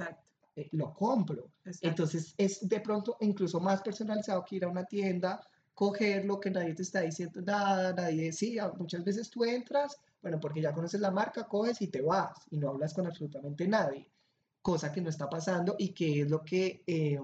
eh, 0.56 0.68
lo 0.72 0.92
compro. 0.94 1.50
exacto. 1.64 1.88
Entonces 1.88 2.35
es 2.37 2.68
de 2.68 2.80
pronto 2.80 3.16
incluso 3.20 3.61
más 3.61 3.83
personalizado 3.83 4.44
que 4.44 4.56
ir 4.56 4.64
a 4.64 4.68
una 4.68 4.85
tienda, 4.85 5.40
cogerlo, 5.74 6.40
que 6.40 6.50
nadie 6.50 6.74
te 6.74 6.83
está 6.83 7.00
diciendo 7.02 7.40
nada, 7.42 7.92
nadie, 7.92 8.33
sí, 8.33 8.59
a- 8.59 8.72
muchas 8.72 9.04
veces 9.04 9.30
tú 9.30 9.44
entras, 9.44 9.96
bueno, 10.22 10.38
porque 10.40 10.61
ya 10.61 10.72
conoces 10.72 11.00
la 11.00 11.11
marca, 11.11 11.44
coges 11.44 11.80
y 11.80 11.87
te 11.88 12.02
vas 12.02 12.37
y 12.50 12.59
no 12.59 12.70
hablas 12.70 12.92
con 12.92 13.06
absolutamente 13.06 13.66
nadie, 13.66 14.06
cosa 14.62 14.92
que 14.92 15.00
no 15.00 15.09
está 15.09 15.28
pasando 15.28 15.76
y 15.78 15.90
que 15.94 16.22
es 16.22 16.30
lo 16.30 16.42
que 16.44 16.83
eh, 16.87 17.18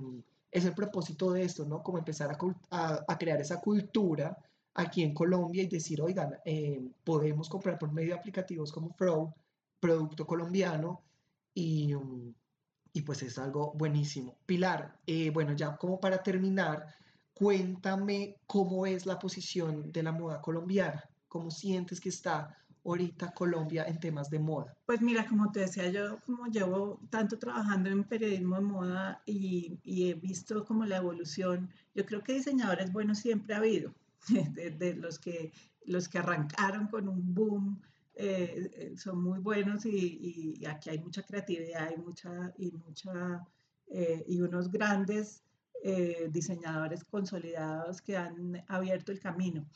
es 0.51 0.65
el 0.65 0.73
propósito 0.75 1.33
de 1.33 1.43
esto, 1.43 1.67
¿no? 1.67 1.83
Como 1.83 1.99
empezar 1.99 2.31
a, 2.31 2.39
cul- 2.39 2.57
a- 2.71 3.05
a 3.07 3.19
crear 3.19 3.41
esa 3.41 3.61
cultura 3.61 4.39
aquí 4.75 5.03
en 5.03 5.13
Colombia 5.15 5.63
y 5.63 5.67
decir, 5.69 6.01
oigan, 6.01 6.39
eh, 6.45 6.81
podemos 7.05 7.49
comprar 7.49 7.79
por 7.79 7.93
medio 7.93 8.15
de 8.15 8.19
aplicativos 8.21 8.73
como 8.73 8.91
Frow, 8.95 9.35
producto 9.87 10.27
colombiano 10.27 11.03
y... 11.55 11.95
um, 11.95 12.35
y 12.97 13.03
pues 13.03 13.23
es 13.23 13.37
algo 13.37 13.75
buenísimo. 13.75 14.39
Pilar, 14.47 14.99
eh, 15.07 15.29
bueno, 15.29 15.53
ya 15.53 15.77
como 15.77 16.01
para 16.01 16.23
terminar, 16.23 16.87
cuéntame 17.35 18.37
cómo 18.47 18.87
es 18.87 19.05
la 19.05 19.19
posición 19.19 19.93
de 19.93 20.03
la 20.03 20.13
moda 20.13 20.41
colombiana, 20.41 21.05
cómo 21.29 21.51
sientes 21.51 22.01
que 22.01 22.09
está 22.09 22.57
ahorita 22.87 23.33
Colombia 23.33 23.85
en 23.87 24.01
temas 24.01 24.31
de 24.31 24.39
moda. 24.39 24.75
Pues 24.87 25.03
mira, 25.03 25.27
como 25.27 25.53
te 25.53 25.61
decía, 25.61 25.91
yo 25.91 26.21
como 26.25 26.47
llevo 26.47 26.99
tanto 27.11 27.39
trabajando 27.39 27.91
en 27.91 28.03
periodismo 28.05 28.57
de 28.57 28.63
moda 28.63 29.23
y, 29.27 29.79
he 29.85 30.15
visto 30.15 30.65
como 30.65 30.87
la 30.87 30.97
evolución, 30.97 31.69
yo 31.95 32.07
creo 32.07 32.23
que 32.23 32.33
diseñadores 32.33 32.91
buenos 32.95 33.19
siempre 33.19 33.55
ha 33.55 33.59
habido, 33.59 33.93
de, 34.55 34.71
de 34.71 34.95
los, 34.95 35.19
que, 35.19 35.53
los 35.85 36.09
que 36.09 36.19
arrancaron 36.19 36.87
con 36.87 37.11
un 37.11 37.35
boom, 37.35 37.79
eh, 38.17 38.71
eh, 38.75 38.97
son 38.97 39.23
muy 39.23 39.39
buenos 39.39 39.85
y, 39.87 40.55
y 40.59 40.67
aquí 40.67 40.91
hay 40.91 40.99
mucha 40.99 41.23
creatividad 41.23 41.91
y, 41.95 42.01
mucha, 42.01 42.53
y, 42.57 42.73
mucha, 42.73 43.47
eh, 43.89 44.25
y 44.27 44.41
unos 44.41 44.71
grandes 44.71 45.43
eh, 45.83 46.29
diseñadores 46.33 47.05
consolidados 47.05 48.01
que 48.01 48.17
han 48.17 48.65
abierto 48.67 49.13
el 49.13 49.21
camino. 49.21 49.67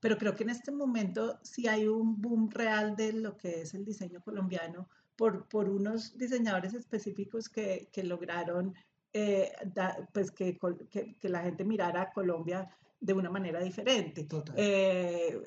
Pero 0.00 0.16
creo 0.16 0.34
que 0.34 0.44
en 0.44 0.50
este 0.50 0.70
momento 0.70 1.38
sí 1.42 1.66
hay 1.66 1.86
un 1.86 2.22
boom 2.22 2.48
real 2.50 2.96
de 2.96 3.12
lo 3.12 3.36
que 3.36 3.62
es 3.62 3.74
el 3.74 3.84
diseño 3.84 4.22
colombiano 4.22 4.88
por, 5.16 5.46
por 5.48 5.68
unos 5.68 6.16
diseñadores 6.16 6.74
específicos 6.74 7.48
que, 7.48 7.88
que 7.92 8.04
lograron 8.04 8.74
eh, 9.12 9.52
da, 9.74 10.08
pues 10.12 10.30
que, 10.30 10.56
que, 10.90 11.16
que, 11.18 11.28
la 11.28 11.42
gente 11.42 11.64
mirara 11.64 12.02
a 12.02 12.12
Colombia 12.12 12.70
de 13.00 13.12
una 13.12 13.28
manera 13.28 13.60
diferente. 13.60 14.24
Total. 14.24 14.54
Eh, 14.56 15.42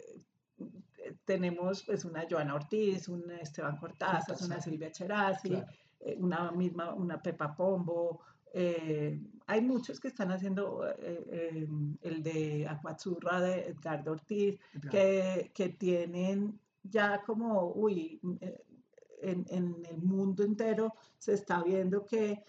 tenemos 1.25 1.83
pues 1.83 2.05
una 2.05 2.25
Joana 2.29 2.55
Ortiz, 2.55 3.07
un 3.07 3.29
Esteban 3.31 3.77
Cortázar, 3.77 4.37
una 4.43 4.61
Silvia 4.61 4.91
Cherasi, 4.91 5.49
claro. 5.49 5.67
eh, 5.99 6.17
una 6.19 6.51
misma, 6.51 6.93
una 6.93 7.21
Pepa 7.21 7.55
Pombo, 7.55 8.21
eh, 8.53 9.17
hay 9.47 9.61
muchos 9.61 9.99
que 9.99 10.09
están 10.09 10.31
haciendo 10.31 10.85
eh, 10.87 10.95
eh, 10.99 11.67
el 12.01 12.21
de 12.21 12.67
Acuazurra 12.67 13.39
de 13.39 13.67
Edgardo 13.69 14.11
Ortiz, 14.11 14.59
claro. 14.71 14.89
que, 14.91 15.51
que, 15.53 15.69
tienen 15.69 16.59
ya 16.83 17.21
como, 17.21 17.71
uy, 17.73 18.19
en, 19.21 19.45
en, 19.49 19.85
el 19.89 20.01
mundo 20.01 20.43
entero 20.43 20.93
se 21.17 21.33
está 21.33 21.63
viendo 21.63 22.05
que 22.05 22.43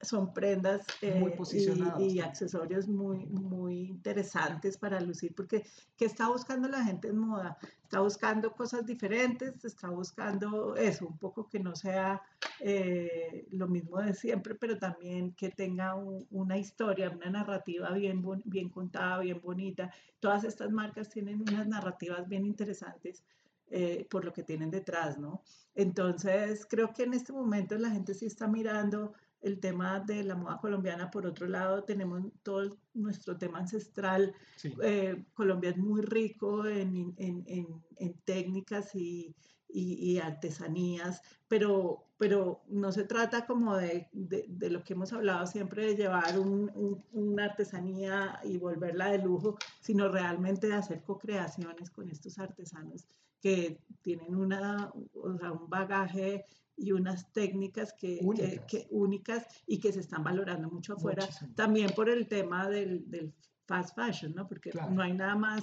son 0.00 0.32
prendas 0.32 0.86
Muy 1.02 1.32
eh, 1.32 1.36
posicionadas 1.36 2.00
y, 2.00 2.20
accesorios 2.20 2.88
muy, 2.88 3.26
muy 3.26 3.80
interesantes 3.82 4.76
para 4.78 5.00
lucir, 5.00 5.34
porque 5.34 5.64
¿qué 5.96 6.06
está 6.06 6.28
buscando 6.28 6.68
la 6.68 6.82
gente 6.84 7.08
en 7.08 7.18
moda? 7.18 7.58
Está 7.82 8.00
buscando 8.00 8.52
cosas 8.52 8.86
diferentes, 8.86 9.64
está 9.64 9.88
buscando 9.90 10.76
eso, 10.76 11.06
un 11.06 11.18
poco 11.18 11.48
que 11.48 11.60
no 11.60 11.74
sea 11.74 12.22
eh, 12.62 13.46
lo 13.52 13.68
mismo 13.68 13.98
de 14.00 14.12
siempre, 14.14 14.54
pero 14.54 14.78
también 14.78 15.32
que 15.32 15.48
tenga 15.50 15.94
un- 15.94 16.26
una 16.30 16.58
historia, 16.58 17.10
una 17.10 17.30
narrativa 17.30 17.90
bien, 17.92 18.22
bien 18.44 18.68
contada, 18.68 19.18
bien 19.20 19.40
bonita. 19.42 19.90
Todas 20.20 20.44
estas 20.44 20.70
marcas 20.70 21.08
tienen 21.08 21.40
unas 21.40 21.66
narrativas 21.66 22.28
bien 22.28 22.44
interesantes 22.44 23.24
eh, 23.70 24.06
por 24.10 24.24
lo 24.24 24.32
que 24.32 24.42
tienen 24.42 24.70
detrás, 24.70 25.16
¿no? 25.18 25.42
Entonces, 25.74 26.66
creo 26.68 26.92
que 26.92 27.04
en 27.04 27.14
este 27.14 27.32
momento 27.32 27.78
la 27.78 27.90
gente 27.90 28.14
sí 28.14 28.26
está 28.26 28.46
mirando 28.48 29.14
el 29.42 29.58
tema 29.60 30.00
de 30.00 30.22
la 30.24 30.34
moda 30.36 30.58
colombiana. 30.58 31.10
Por 31.10 31.26
otro 31.26 31.46
lado, 31.46 31.84
tenemos 31.84 32.22
todo 32.42 32.76
nuestro 32.94 33.36
tema 33.38 33.58
ancestral. 33.58 34.34
Sí. 34.56 34.72
Eh, 34.82 35.24
Colombia 35.34 35.70
es 35.70 35.78
muy 35.78 36.02
rico 36.02 36.66
en, 36.66 36.96
en- 36.96 37.14
en- 37.16 37.44
en- 37.46 37.84
en 37.96 38.12
técnicas 38.24 38.94
y, 38.94 39.34
y- 39.68 39.94
y 40.12 40.18
artesanías, 40.18 41.22
pero, 41.48 42.04
pero 42.18 42.62
no 42.68 42.90
se 42.92 43.04
trata 43.04 43.46
como 43.46 43.76
de, 43.76 44.08
de- 44.12 44.46
de 44.48 44.68
lo 44.70 44.82
que 44.82 44.94
hemos 44.94 45.12
hablado 45.12 45.46
siempre, 45.46 45.86
de 45.86 45.96
llevar 45.96 46.38
un- 46.38 46.70
un- 46.74 47.04
una 47.12 47.44
artesanía 47.44 48.40
y 48.44 48.58
volverla 48.58 49.12
de 49.12 49.18
lujo, 49.18 49.56
sino 49.80 50.08
realmente 50.08 50.66
de 50.66 50.74
hacer 50.74 51.02
co-creaciones 51.02 51.90
con 51.90 52.08
estos 52.08 52.38
artesanos 52.38 53.06
que 53.40 53.80
tienen 54.02 54.34
una, 54.36 54.92
o 55.14 55.36
sea, 55.38 55.52
un 55.52 55.68
bagaje 55.68 56.44
y 56.76 56.92
unas 56.92 57.32
técnicas 57.32 57.92
que, 57.92 58.20
Únicas. 58.22 58.64
que- 58.66 58.86
únicas 58.90 59.46
y 59.66 59.78
que 59.80 59.92
se 59.92 60.00
están 60.00 60.24
valorando 60.24 60.70
mucho 60.70 60.94
afuera, 60.94 61.24
Muchísimo. 61.24 61.54
también 61.54 61.90
por 61.94 62.08
el 62.08 62.26
tema 62.26 62.68
del, 62.68 63.08
del 63.10 63.32
fast 63.66 63.94
fashion, 63.94 64.34
¿no? 64.34 64.48
Porque 64.48 64.70
Claro. 64.70 64.90
no 64.90 65.02
hay 65.02 65.12
nada 65.12 65.36
más 65.36 65.62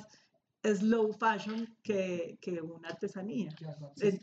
slow 0.63 1.13
fashion 1.13 1.67
que, 1.83 2.37
que 2.41 2.61
una 2.61 2.89
artesanía. 2.89 3.49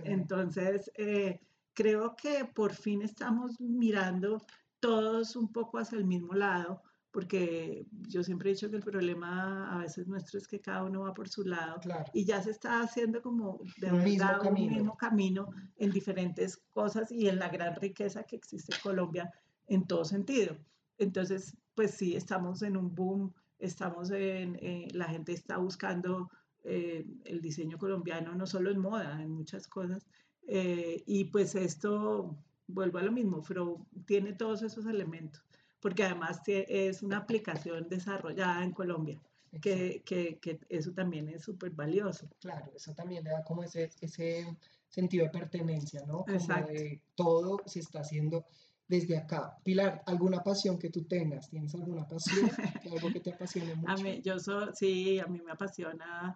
Entonces, 0.04 0.90
eh, 0.96 1.40
creo 1.72 2.14
que 2.16 2.44
por 2.44 2.72
fin 2.74 3.02
estamos 3.02 3.60
mirando 3.60 4.40
todos 4.80 5.36
un 5.36 5.50
poco 5.52 5.78
hacia 5.78 5.98
el 5.98 6.04
mismo 6.04 6.34
lado, 6.34 6.82
porque 7.14 7.86
yo 8.08 8.24
siempre 8.24 8.50
he 8.50 8.54
dicho 8.54 8.68
que 8.70 8.76
el 8.76 8.82
problema 8.82 9.72
a 9.72 9.78
veces 9.78 10.08
nuestro 10.08 10.36
es 10.36 10.48
que 10.48 10.60
cada 10.60 10.82
uno 10.82 11.02
va 11.02 11.14
por 11.14 11.28
su 11.28 11.44
lado 11.44 11.78
Claro. 11.80 12.04
y 12.12 12.24
ya 12.24 12.42
se 12.42 12.50
está 12.50 12.80
haciendo 12.82 13.22
como 13.22 13.60
de 13.78 13.92
Un 13.92 14.02
mismo 14.02 14.26
un 14.48 14.54
mismo 14.54 14.96
camino 14.96 15.48
en 15.76 15.92
diferentes 15.92 16.56
cosas 16.72 17.12
y 17.12 17.28
en 17.28 17.38
la 17.38 17.48
gran 17.50 17.76
riqueza 17.76 18.24
que 18.24 18.34
existe 18.34 18.74
en 18.74 18.80
Colombia 18.82 19.32
en 19.68 19.86
todo 19.86 20.04
sentido. 20.04 20.56
Entonces, 20.98 21.56
pues 21.76 21.92
sí, 21.92 22.16
estamos 22.16 22.62
en 22.62 22.76
un 22.76 22.92
boom, 22.94 23.32
estamos 23.60 24.10
en, 24.10 24.56
eh, 24.60 24.88
la 24.92 25.06
gente 25.06 25.32
está 25.32 25.58
buscando 25.58 26.30
eh, 26.64 27.06
el 27.24 27.40
diseño 27.40 27.78
colombiano, 27.78 28.34
no 28.34 28.46
solo 28.46 28.70
en 28.72 28.80
moda, 28.80 29.22
en 29.22 29.30
muchas 29.30 29.68
cosas. 29.68 30.04
eh, 30.46 31.02
y 31.06 31.24
pues 31.26 31.54
esto, 31.54 32.36
vuelvo 32.66 32.98
a 32.98 33.02
lo 33.02 33.12
mismo, 33.12 33.42
pero 33.48 33.86
tiene 34.06 34.32
todos 34.32 34.62
esos 34.62 34.84
elementos, 34.86 35.42
porque 35.84 36.02
además 36.02 36.40
es 36.46 37.02
una 37.02 37.18
aplicación 37.18 37.86
desarrollada 37.90 38.64
en 38.64 38.72
Colombia, 38.72 39.20
que, 39.60 40.02
que, 40.02 40.38
que 40.38 40.58
eso 40.70 40.92
también 40.92 41.28
es 41.28 41.42
súper 41.42 41.72
valioso. 41.72 42.26
Claro, 42.40 42.72
eso 42.74 42.94
también 42.94 43.22
le 43.22 43.28
da 43.28 43.44
como 43.44 43.62
ese, 43.62 43.90
ese 44.00 44.46
sentido 44.88 45.26
de 45.26 45.30
pertenencia, 45.30 46.00
¿no? 46.06 46.24
Como 46.24 46.38
Exacto. 46.38 46.72
de 46.72 47.02
todo 47.14 47.60
se 47.66 47.80
está 47.80 48.00
haciendo 48.00 48.46
desde 48.88 49.18
acá. 49.18 49.58
Pilar, 49.62 50.02
¿alguna 50.06 50.42
pasión 50.42 50.78
que 50.78 50.88
tú 50.88 51.04
tengas? 51.04 51.50
¿Tienes 51.50 51.74
alguna 51.74 52.08
pasión? 52.08 52.48
¿Algo 52.90 53.12
que 53.12 53.20
te 53.20 53.34
apasione 53.34 53.74
mucho? 53.74 53.92
A 53.92 53.96
mí, 53.98 54.22
yo 54.22 54.38
soy, 54.38 54.70
sí, 54.72 55.18
a 55.18 55.26
mí 55.26 55.42
me 55.42 55.52
apasiona 55.52 56.34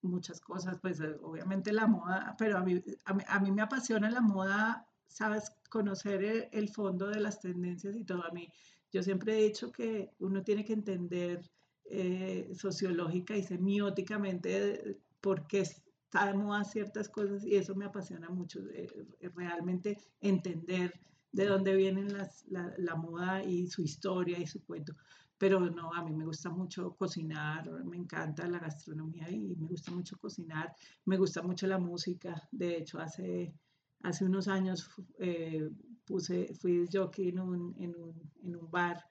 muchas 0.00 0.40
cosas, 0.40 0.78
pues 0.80 1.00
eh, 1.00 1.18
obviamente 1.22 1.70
la 1.70 1.86
moda, 1.86 2.34
pero 2.38 2.56
a 2.56 2.62
mí, 2.62 2.82
a 3.04 3.12
mí, 3.12 3.22
a 3.28 3.40
mí 3.40 3.50
me 3.50 3.60
apasiona 3.60 4.08
la 4.08 4.22
moda, 4.22 4.88
sabes, 5.06 5.52
conocer 5.68 6.24
el, 6.24 6.48
el 6.50 6.70
fondo 6.70 7.08
de 7.08 7.20
las 7.20 7.40
tendencias 7.40 7.94
y 7.94 8.02
todo. 8.02 8.24
A 8.24 8.30
mí, 8.30 8.50
yo 8.96 9.02
siempre 9.02 9.38
he 9.38 9.44
dicho 9.44 9.70
que 9.70 10.10
uno 10.20 10.42
tiene 10.42 10.64
que 10.64 10.72
entender 10.72 11.42
eh, 11.84 12.50
sociológica 12.54 13.36
y 13.36 13.42
semióticamente 13.42 14.50
eh, 14.90 14.98
por 15.20 15.46
qué 15.46 15.60
está 15.60 16.24
de 16.24 16.32
moda 16.32 16.64
ciertas 16.64 17.10
cosas 17.10 17.44
y 17.44 17.56
eso 17.56 17.74
me 17.74 17.84
apasiona 17.84 18.30
mucho, 18.30 18.60
eh, 18.72 18.88
realmente 19.34 19.98
entender 20.18 20.98
de 21.30 21.44
dónde 21.44 21.76
vienen 21.76 22.10
las, 22.10 22.46
la, 22.46 22.72
la 22.78 22.94
moda 22.96 23.44
y 23.44 23.66
su 23.68 23.82
historia 23.82 24.38
y 24.38 24.46
su 24.46 24.64
cuento. 24.64 24.94
Pero 25.36 25.60
no, 25.60 25.92
a 25.92 26.02
mí 26.02 26.14
me 26.14 26.24
gusta 26.24 26.48
mucho 26.48 26.96
cocinar, 26.96 27.70
me 27.84 27.98
encanta 27.98 28.48
la 28.48 28.60
gastronomía 28.60 29.30
y 29.30 29.54
me 29.56 29.68
gusta 29.68 29.92
mucho 29.92 30.16
cocinar, 30.16 30.74
me 31.04 31.18
gusta 31.18 31.42
mucho 31.42 31.66
la 31.66 31.78
música, 31.78 32.48
de 32.50 32.78
hecho 32.78 32.98
hace, 32.98 33.52
hace 34.00 34.24
unos 34.24 34.48
años 34.48 34.88
eh, 35.18 35.68
puse, 36.06 36.54
fui 36.54 36.86
jockey 36.92 37.28
en 37.28 37.40
un, 37.40 37.74
en 37.78 37.94
un, 37.96 38.14
en 38.44 38.56
un 38.56 38.70
bar, 38.70 39.04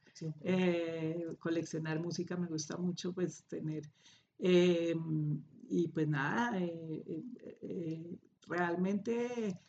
eh, 0.43 1.35
coleccionar 1.39 1.99
música 1.99 2.37
me 2.37 2.47
gusta 2.47 2.77
mucho, 2.77 3.13
pues 3.13 3.43
tener, 3.45 3.83
eh, 4.39 4.95
y 5.69 5.87
pues 5.89 6.07
nada, 6.07 6.57
eh, 6.59 8.17
realmente 8.47 9.59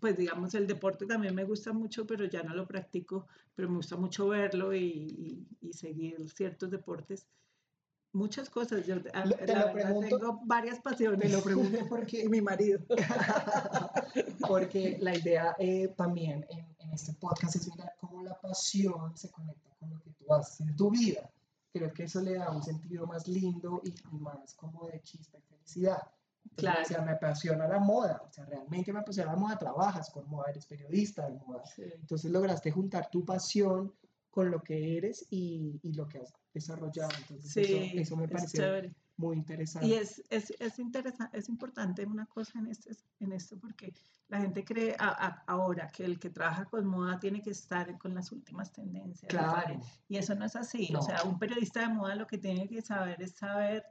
pues 0.00 0.16
digamos, 0.16 0.54
el 0.54 0.66
deporte 0.66 1.06
también 1.06 1.34
me 1.34 1.44
gusta 1.44 1.72
mucho, 1.72 2.06
pero 2.06 2.24
ya 2.26 2.42
no 2.42 2.54
lo 2.54 2.66
practico, 2.66 3.26
pero 3.54 3.68
me 3.68 3.76
gusta 3.76 3.96
mucho 3.96 4.28
verlo 4.28 4.74
y, 4.74 4.78
y- 4.80 5.46
y 5.68 5.72
seguir 5.72 6.28
ciertos 6.30 6.70
deportes. 6.70 7.26
Muchas 8.14 8.50
cosas, 8.50 8.84
yo 8.86 8.96
a- 8.96 9.00
te 9.00 9.10
la 9.12 9.24
lo 9.24 9.36
verdad 9.46 9.72
pregunto- 9.72 10.18
tengo 10.18 10.40
varias 10.44 10.78
pasiones. 10.80 11.20
Te 11.20 11.28
lo 11.30 11.42
pregunto 11.42 11.78
porque 11.88 12.28
mi 12.28 12.40
marido. 12.42 12.78
Porque 14.46 14.98
la 15.00 15.16
idea 15.16 15.54
eh, 15.58 15.88
también 15.96 16.44
en, 16.50 16.66
en 16.80 16.92
este 16.92 17.12
podcast 17.14 17.56
es 17.56 17.68
mirar 17.70 17.94
cómo 18.00 18.22
la 18.22 18.38
pasión 18.40 19.16
se 19.16 19.30
conecta 19.30 19.70
con 19.78 19.90
lo 19.90 20.00
que 20.02 20.10
tú 20.10 20.32
haces 20.34 20.60
en 20.60 20.76
tu 20.76 20.90
vida. 20.90 21.30
Creo 21.72 21.92
que 21.92 22.04
eso 22.04 22.20
le 22.20 22.34
da 22.34 22.50
un 22.50 22.62
sentido 22.62 23.06
más 23.06 23.26
lindo 23.28 23.80
y, 23.84 23.90
y 24.14 24.18
más 24.18 24.52
como 24.54 24.86
de 24.88 25.00
chispa 25.00 25.38
y 25.38 25.42
felicidad. 25.42 25.98
Entonces, 26.02 26.56
Claro. 26.56 26.82
O 26.82 26.84
sea, 26.84 27.02
me 27.02 27.12
apasiona 27.12 27.68
la 27.68 27.78
moda, 27.78 28.20
o 28.28 28.30
sea, 28.32 28.44
realmente 28.44 28.92
me 28.92 28.98
apasiona 28.98 29.32
la 29.32 29.38
moda, 29.38 29.56
trabajas 29.58 30.10
con 30.10 30.28
moda, 30.28 30.50
eres 30.50 30.66
periodista 30.66 31.26
de 31.28 31.38
moda. 31.46 31.64
Sí. 31.64 31.84
Entonces 31.94 32.30
lograste 32.30 32.70
juntar 32.72 33.08
tu 33.10 33.24
pasión 33.24 33.94
con 34.32 34.50
lo 34.50 34.62
que 34.62 34.96
eres 34.96 35.26
y, 35.30 35.78
y 35.82 35.92
lo 35.92 36.08
que 36.08 36.18
has 36.18 36.32
desarrollado. 36.54 37.10
Entonces 37.18 37.52
Sí, 37.52 37.60
eso, 37.62 38.00
eso 38.00 38.16
me 38.16 38.26
parece 38.26 38.92
muy 39.18 39.36
interesante. 39.36 39.86
Y 39.86 39.92
es, 39.92 40.22
es, 40.30 40.52
es, 40.58 40.78
interesante, 40.78 41.38
es 41.38 41.48
importante 41.50 42.04
una 42.06 42.24
cosa 42.24 42.58
en, 42.58 42.66
este, 42.68 42.96
en 43.20 43.32
esto 43.32 43.58
porque 43.60 43.92
la 44.28 44.40
gente 44.40 44.64
cree 44.64 44.96
a- 44.98 45.26
a- 45.26 45.44
ahora 45.46 45.86
que 45.88 46.06
el 46.06 46.18
que 46.18 46.30
trabaja 46.30 46.64
con 46.64 46.86
moda 46.86 47.20
tiene 47.20 47.42
que 47.42 47.50
estar 47.50 47.98
con 47.98 48.14
las 48.14 48.32
últimas 48.32 48.72
tendencias. 48.72 49.24
y 49.30 49.36
Claro. 49.36 49.78
Y 50.08 50.16
eso 50.16 50.34
no 50.34 50.46
es 50.46 50.56
así. 50.56 50.88
No. 50.90 51.00
O 51.00 51.02
sea, 51.02 51.22
un 51.24 51.38
periodista 51.38 51.80
de 51.80 51.88
moda 51.94 52.14
lo 52.14 52.26
que 52.26 52.38
tiene 52.38 52.66
que 52.66 52.80
saber 52.80 53.20
es 53.22 53.32
saber 53.32 53.84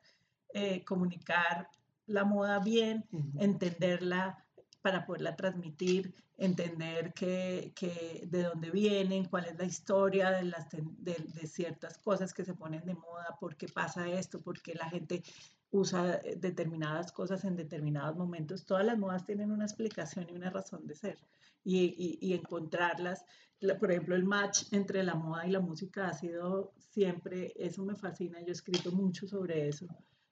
eh, 0.55 0.83
comunicar 0.83 1.69
la 2.07 2.25
moda 2.25 2.57
bien, 2.59 3.05
entenderla 3.37 4.43
para 4.81 5.05
poderla 5.05 5.35
transmitir, 5.35 6.13
entender 6.37 7.13
que, 7.13 7.71
que 7.75 8.23
de 8.27 8.43
dónde 8.43 8.71
vienen, 8.71 9.25
cuál 9.25 9.45
es 9.45 9.57
la 9.57 9.65
historia 9.65 10.31
de, 10.31 10.43
las, 10.43 10.67
de, 10.71 11.15
ciertas 11.47 11.97
cosas 11.99 12.33
que 12.33 12.43
se 12.43 12.55
ponen 12.55 12.85
de 12.85 12.95
moda, 12.95 13.37
por 13.39 13.55
qué 13.55 13.67
pasa 13.67 14.09
esto, 14.09 14.41
por 14.41 14.61
qué 14.61 14.73
la 14.73 14.89
gente 14.89 15.23
usa 15.69 16.19
determinadas 16.37 17.11
cosas 17.11 17.45
en 17.45 17.55
determinados 17.55 18.17
momentos. 18.17 18.65
Todas 18.65 18.85
las 18.85 18.97
modas 18.97 19.25
tienen 19.25 19.51
una 19.51 19.65
explicación 19.65 20.27
y 20.29 20.33
una 20.33 20.49
razón 20.49 20.85
de 20.87 20.95
ser. 20.95 21.17
Y, 21.63 22.17
y- 22.19 22.33
encontrarlas, 22.33 23.23
la- 23.59 23.77
por 23.77 23.91
ejemplo, 23.91 24.15
el 24.15 24.23
match 24.23 24.63
entre 24.71 25.03
la 25.03 25.13
moda 25.13 25.45
y 25.45 25.51
la 25.51 25.59
música 25.59 26.07
ha 26.09 26.13
sido 26.13 26.73
siempre, 26.89 27.53
eso 27.55 27.85
me 27.85 27.95
fascina, 27.95 28.39
yo 28.41 28.47
he 28.47 28.51
escrito 28.51 28.91
mucho 28.91 29.27
sobre 29.27 29.67
eso. 29.67 29.85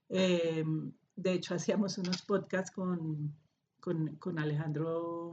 Eh, 0.09 0.63
de 1.15 1.33
hecho, 1.33 1.53
hacíamos 1.53 1.97
unos 1.99 2.23
podcasts 2.23 2.71
con, 2.71 3.35
con, 3.79 4.15
con 4.17 4.39
Alejandro, 4.39 5.31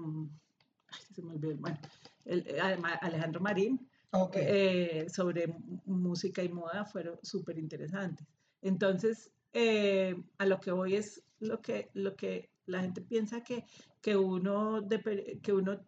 ay, 0.89 1.01
se 1.15 1.23
me 1.23 1.33
olvidó, 1.33 1.57
bueno, 1.57 1.79
el- 2.25 2.47
eh, 2.47 2.61
Alejandro 3.01 3.41
Marín, 3.41 3.89
eh, 4.33 5.07
sobre 5.13 5.55
música 5.85 6.43
y 6.43 6.49
moda 6.49 6.85
fueron 6.85 7.19
súper 7.23 7.59
interesantes. 7.59 8.27
Entonces, 8.63 9.31
eh, 9.53 10.17
a 10.39 10.47
lo 10.47 10.61
que 10.61 10.71
voy 10.73 10.97
es 10.97 11.23
lo 11.41 11.61
que, 11.61 11.91
lo 11.95 12.15
que 12.17 12.51
la 12.67 12.81
gente 12.81 13.01
piensa 13.03 13.43
que, 13.43 13.65
que 14.01 14.17
uno, 14.17 14.81
de 14.81 15.39
que 15.43 15.53
uno, 15.53 15.81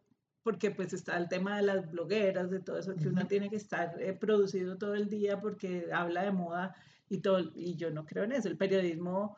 porque 0.42 0.70
pues 0.70 0.92
está 0.92 1.16
el 1.16 1.28
tema 1.28 1.56
de 1.56 1.62
las 1.62 1.90
blogueras, 1.90 2.50
de 2.50 2.60
todo 2.60 2.78
eso, 2.78 2.94
que 2.96 3.08
uno 3.08 3.20
Ujú. 3.22 3.28
tiene 3.28 3.50
que 3.50 3.56
estar 3.56 4.00
eh, 4.00 4.12
producido 4.12 4.76
todo 4.76 4.94
el 4.94 5.08
día 5.08 5.40
porque 5.40 5.86
habla 5.92 6.22
de 6.22 6.30
moda 6.32 6.74
y 7.08 7.18
todo, 7.18 7.50
y 7.54 7.74
yo 7.76 7.90
no 7.90 8.04
creo 8.04 8.24
en 8.24 8.32
eso. 8.32 8.48
El 8.48 8.56
periodismo, 8.58 9.36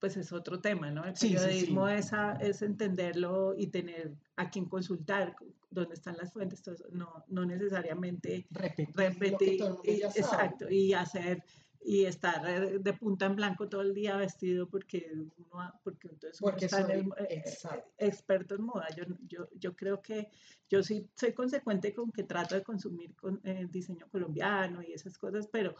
pues 0.00 0.16
es 0.16 0.32
otro 0.32 0.60
tema, 0.60 0.90
¿no? 0.90 1.04
El 1.04 1.16
Sí, 1.16 1.28
sí, 1.28 1.34
sí. 1.36 1.44
periodismo 1.44 1.88
Es, 1.88 2.12
a- 2.12 2.32
es 2.34 2.62
entenderlo 2.62 3.54
y 3.56 3.68
tener 3.68 4.14
a 4.36 4.50
quien 4.50 4.66
consultar. 4.66 5.34
dónde 5.68 5.94
están 5.94 6.16
las 6.16 6.32
fuentes, 6.32 6.62
todo 6.62 6.74
eso, 6.74 6.86
no, 6.92 7.24
no 7.28 7.44
necesariamente 7.44 8.46
Repetir, 8.50 9.60
lo 9.60 9.82
que 9.82 9.92
y- 9.92 10.02
exacto, 10.02 10.70
y 10.70 10.94
hacer 10.94 11.42
y 11.82 12.04
estar 12.06 12.48
eh, 12.48 12.78
de 12.80 12.92
punta 12.94 13.26
en 13.26 13.36
blanco 13.36 13.68
todo 13.68 13.82
el 13.82 13.92
día 13.92 14.16
vestido 14.16 14.68
porque 14.68 15.12
uno, 15.36 15.72
porque 15.84 16.08
entonces 16.08 16.40
uno 16.40 16.50
Porque 16.52 16.64
está 16.64 16.80
en 16.80 16.86
soy- 16.86 16.94
el, 17.18 17.26
eh, 17.30 17.42
eh, 17.44 17.84
experto 17.98 18.54
en 18.54 18.62
moda. 18.62 18.86
Yo, 18.96 19.04
yo, 19.28 19.48
yo 19.54 19.76
creo 19.76 20.00
que 20.00 20.30
yo 20.70 20.82
sí 20.82 21.06
soy 21.14 21.32
consecuente 21.32 21.92
con 21.92 22.10
que 22.10 22.22
trato 22.24 22.54
de 22.54 22.62
consumir 22.62 23.14
con, 23.14 23.40
eh, 23.44 23.66
diseño 23.70 24.08
colombiano 24.10 24.82
y 24.82 24.92
esas 24.92 25.18
cosas, 25.18 25.46
pero, 25.52 25.74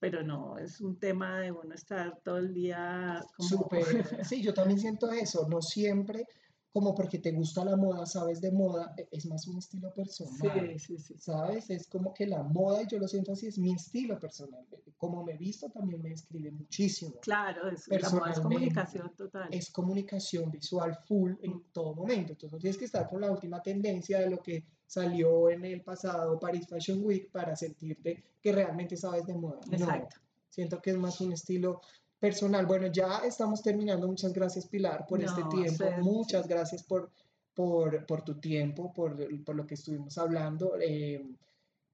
pero 0.00 0.22
no, 0.22 0.58
es 0.58 0.80
un 0.80 0.98
tema 0.98 1.38
de 1.40 1.52
uno 1.52 1.74
estar 1.74 2.18
todo 2.24 2.38
el 2.38 2.52
día 2.54 3.22
como... 3.36 3.48
Súper. 3.48 3.84
Sí, 4.28 4.42
yo 4.42 4.54
también 4.54 4.78
siento 4.80 5.12
eso. 5.12 5.46
No 5.48 5.60
siempre, 5.60 6.26
como 6.72 6.94
porque 6.94 7.18
te 7.18 7.32
gusta 7.32 7.64
la 7.64 7.76
moda, 7.76 8.06
sabes 8.06 8.40
de 8.40 8.50
moda, 8.50 8.94
e- 8.96 9.08
es 9.12 9.26
más 9.26 9.46
un 9.46 9.58
estilo 9.58 9.92
personal. 9.92 10.70
Sí, 10.78 10.78
sí, 10.78 10.98
sí. 10.98 11.14
¿Sabes? 11.18 11.68
Es 11.70 11.86
como 11.86 12.14
que 12.14 12.26
la 12.26 12.42
moda, 12.42 12.82
y 12.82 12.86
yo 12.86 12.98
lo 12.98 13.06
siento 13.08 13.32
así, 13.32 13.46
es 13.48 13.58
mi 13.58 13.72
estilo 13.74 14.18
personal. 14.18 14.64
Como 14.96 15.22
me 15.24 15.34
he 15.34 15.36
visto, 15.36 15.68
también 15.70 16.00
me 16.02 16.10
describe 16.10 16.50
muchísimo. 16.50 17.14
Claro, 17.20 17.68
es, 17.70 17.86
la 17.88 18.10
moda 18.10 18.30
es 18.32 18.40
comunicación 18.40 19.14
total. 19.16 19.48
Es 19.52 19.70
comunicación 19.70 20.50
visual 20.50 20.94
full 21.06 21.32
en 21.42 21.52
Mm. 21.52 21.64
todo 21.72 21.94
momento. 21.94 22.32
Entonces, 22.32 22.52
no 22.52 22.58
tienes 22.58 22.78
que 22.78 22.84
estar 22.86 23.06
con 23.08 23.20
la 23.20 23.30
última 23.30 23.62
tendencia 23.62 24.18
de 24.20 24.30
lo 24.30 24.38
que 24.42 24.64
salió 24.90 25.48
en 25.50 25.64
el 25.64 25.82
pasado 25.82 26.38
Paris 26.40 26.66
Fashion 26.66 27.00
Week 27.04 27.30
para 27.30 27.54
sentirte 27.54 28.24
que 28.42 28.50
realmente 28.50 28.96
sabes 28.96 29.24
de 29.24 29.34
moda. 29.34 29.60
No, 29.70 29.76
Exacto. 29.76 30.16
siento 30.48 30.80
que 30.82 30.90
es 30.90 30.96
más 30.96 31.20
un 31.20 31.32
estilo 31.32 31.80
personal. 32.18 32.66
Bueno, 32.66 32.88
ya 32.88 33.18
estamos 33.24 33.62
terminando. 33.62 34.08
Muchas 34.08 34.32
gracias, 34.32 34.66
Pilar, 34.66 35.06
por 35.06 35.22
este 35.22 35.42
No, 35.42 35.48
tiempo. 35.48 35.70
ustedes, 35.84 35.98
Muchas 36.04 36.48
gracias 36.48 36.82
por, 36.82 37.08
por, 37.54 38.04
por 38.04 38.22
tu 38.22 38.40
tiempo, 38.40 38.92
por, 38.92 39.16
por 39.44 39.54
lo 39.54 39.64
que 39.64 39.74
estuvimos 39.74 40.18
hablando. 40.18 40.72
eh, 40.80 41.24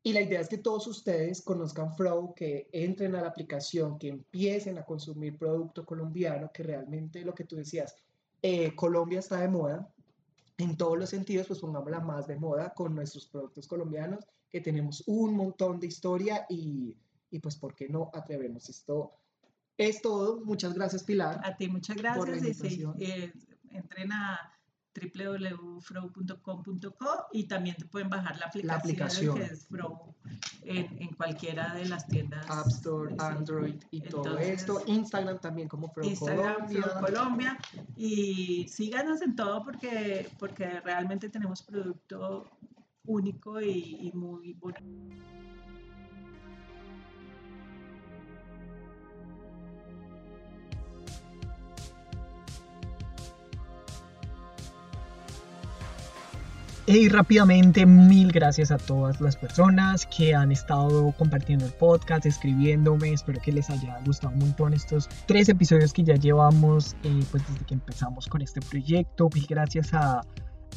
y 0.02 0.12
la 0.12 0.20
idea 0.20 0.40
es 0.40 0.48
que 0.48 0.58
todos 0.58 0.86
ustedes 0.86 1.42
conozcan 1.42 1.92
Frow, 1.96 2.32
que 2.32 2.68
entren 2.72 3.16
a 3.16 3.20
la 3.22 3.28
aplicación, 3.28 3.98
que 3.98 4.08
empiecen 4.08 4.78
a 4.78 4.84
consumir 4.84 5.36
producto 5.36 5.84
colombiano, 5.84 6.50
que 6.54 6.62
realmente 6.62 7.22
lo 7.24 7.34
que 7.34 7.42
tú 7.44 7.56
decías, 7.56 7.96
eh, 8.40 8.74
Colombia 8.76 9.18
está 9.18 9.40
de 9.40 9.48
moda. 9.48 9.92
En 10.58 10.76
todos 10.76 10.98
los 10.98 11.10
sentidos, 11.10 11.46
pues 11.48 11.60
pongámosla 11.60 12.00
más 12.00 12.26
de 12.26 12.36
moda 12.36 12.72
con 12.72 12.94
nuestros 12.94 13.26
productos 13.26 13.66
colombianos, 13.66 14.24
que 14.50 14.60
tenemos 14.60 15.02
un 15.06 15.34
montón 15.34 15.78
de 15.80 15.86
historia 15.86 16.46
y, 16.48 16.96
y 17.30 17.38
pues, 17.40 17.56
¿por 17.56 17.74
qué 17.74 17.88
no 17.88 18.10
atrevemos? 18.14 18.68
Esto 18.68 19.12
es 19.76 20.00
todo. 20.00 20.40
Muchas 20.44 20.72
gracias, 20.74 21.04
Pilar. 21.04 21.40
A 21.44 21.56
ti 21.56 21.68
muchas 21.68 21.96
por 22.14 22.28
la 22.30 22.36
gracias 22.36 22.56
sí, 22.56 22.82
invitación. 22.82 22.96
eh, 23.00 23.32
entren 23.70 24.12
a 24.12 24.55
www.frow.com.co 24.96 27.26
y 27.32 27.44
también 27.44 27.76
te 27.76 27.84
pueden 27.86 28.08
bajar 28.08 28.38
la 28.38 28.46
aplicación, 28.46 28.80
aplicación. 28.80 29.36
que 29.36 29.44
es 29.44 29.66
Frow 29.66 30.14
en, 30.64 31.02
en 31.02 31.12
cualquiera 31.14 31.74
de 31.74 31.86
las 31.86 32.06
tiendas. 32.06 32.48
App 32.48 32.68
Store, 32.68 33.12
sí. 33.12 33.16
Android 33.20 33.74
y 33.90 34.00
todo 34.00 34.38
esto. 34.38 34.82
Instagram 34.86 35.38
también 35.38 35.68
como 35.68 35.92
Instagram, 36.02 36.68
Frow 36.68 36.82
Colombia. 36.82 37.00
Colombia 37.00 37.58
y 37.96 38.66
síganos 38.68 39.20
en 39.22 39.36
todo 39.36 39.62
porque, 39.62 40.28
porque 40.38 40.80
realmente 40.80 41.28
tenemos 41.28 41.62
producto 41.62 42.50
único 43.04 43.60
y, 43.60 44.08
y 44.08 44.12
muy 44.12 44.54
bonito. 44.54 45.35
Y 56.88 57.08
rápidamente, 57.08 57.84
mil 57.84 58.30
gracias 58.30 58.70
a 58.70 58.78
todas 58.78 59.20
las 59.20 59.34
personas 59.34 60.06
que 60.06 60.36
han 60.36 60.52
estado 60.52 61.12
compartiendo 61.18 61.66
el 61.66 61.72
podcast, 61.72 62.26
escribiéndome. 62.26 63.12
Espero 63.12 63.40
que 63.42 63.50
les 63.50 63.68
haya 63.70 63.98
gustado 64.06 64.32
un 64.34 64.38
montón 64.38 64.72
estos 64.72 65.08
tres 65.26 65.48
episodios 65.48 65.92
que 65.92 66.04
ya 66.04 66.14
llevamos 66.14 66.94
eh, 67.02 67.24
pues 67.32 67.42
desde 67.48 67.64
que 67.64 67.74
empezamos 67.74 68.28
con 68.28 68.40
este 68.40 68.60
proyecto. 68.60 69.28
Mil 69.34 69.46
gracias 69.48 69.92
a, 69.94 70.20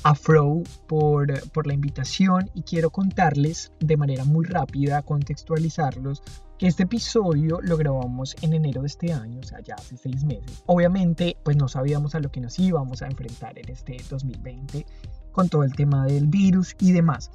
a 0.02 0.16
Fro 0.16 0.64
por, 0.88 1.48
por 1.52 1.68
la 1.68 1.76
invitación 1.76 2.50
y 2.56 2.64
quiero 2.64 2.90
contarles 2.90 3.72
de 3.80 3.96
manera 3.96 4.26
muy 4.26 4.48
rápida, 4.48 5.04
contextualizarlos, 5.04 6.24
que 6.58 6.66
este 6.66 6.84
episodio 6.84 7.60
lo 7.62 7.78
grabamos 7.78 8.36
en 8.42 8.54
enero 8.54 8.82
de 8.82 8.88
este 8.88 9.14
año, 9.14 9.42
o 9.42 9.44
sea, 9.44 9.60
ya 9.62 9.76
hace 9.76 9.96
seis 9.96 10.24
meses. 10.24 10.64
Obviamente, 10.66 11.38
pues 11.44 11.56
no 11.56 11.68
sabíamos 11.68 12.16
a 12.16 12.20
lo 12.20 12.32
que 12.32 12.42
nos 12.42 12.58
íbamos 12.58 13.04
a 13.04 13.06
enfrentar 13.06 13.60
en 13.60 13.70
este 13.70 13.98
2020 14.10 14.88
con 15.32 15.50
todo 15.50 15.64
el 15.64 15.74
tema 15.74 16.06
del 16.06 16.28
virus 16.28 16.76
y 16.80 16.92
demás. 16.92 17.32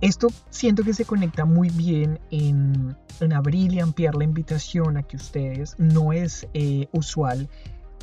Esto 0.00 0.28
siento 0.50 0.84
que 0.84 0.94
se 0.94 1.04
conecta 1.04 1.44
muy 1.44 1.70
bien 1.70 2.20
en, 2.30 2.96
en 3.20 3.32
abrir 3.32 3.72
y 3.72 3.80
ampliar 3.80 4.14
la 4.14 4.24
invitación 4.24 4.96
a 4.96 5.02
que 5.02 5.16
ustedes 5.16 5.74
no 5.78 6.12
es 6.12 6.46
eh, 6.54 6.86
usual 6.92 7.48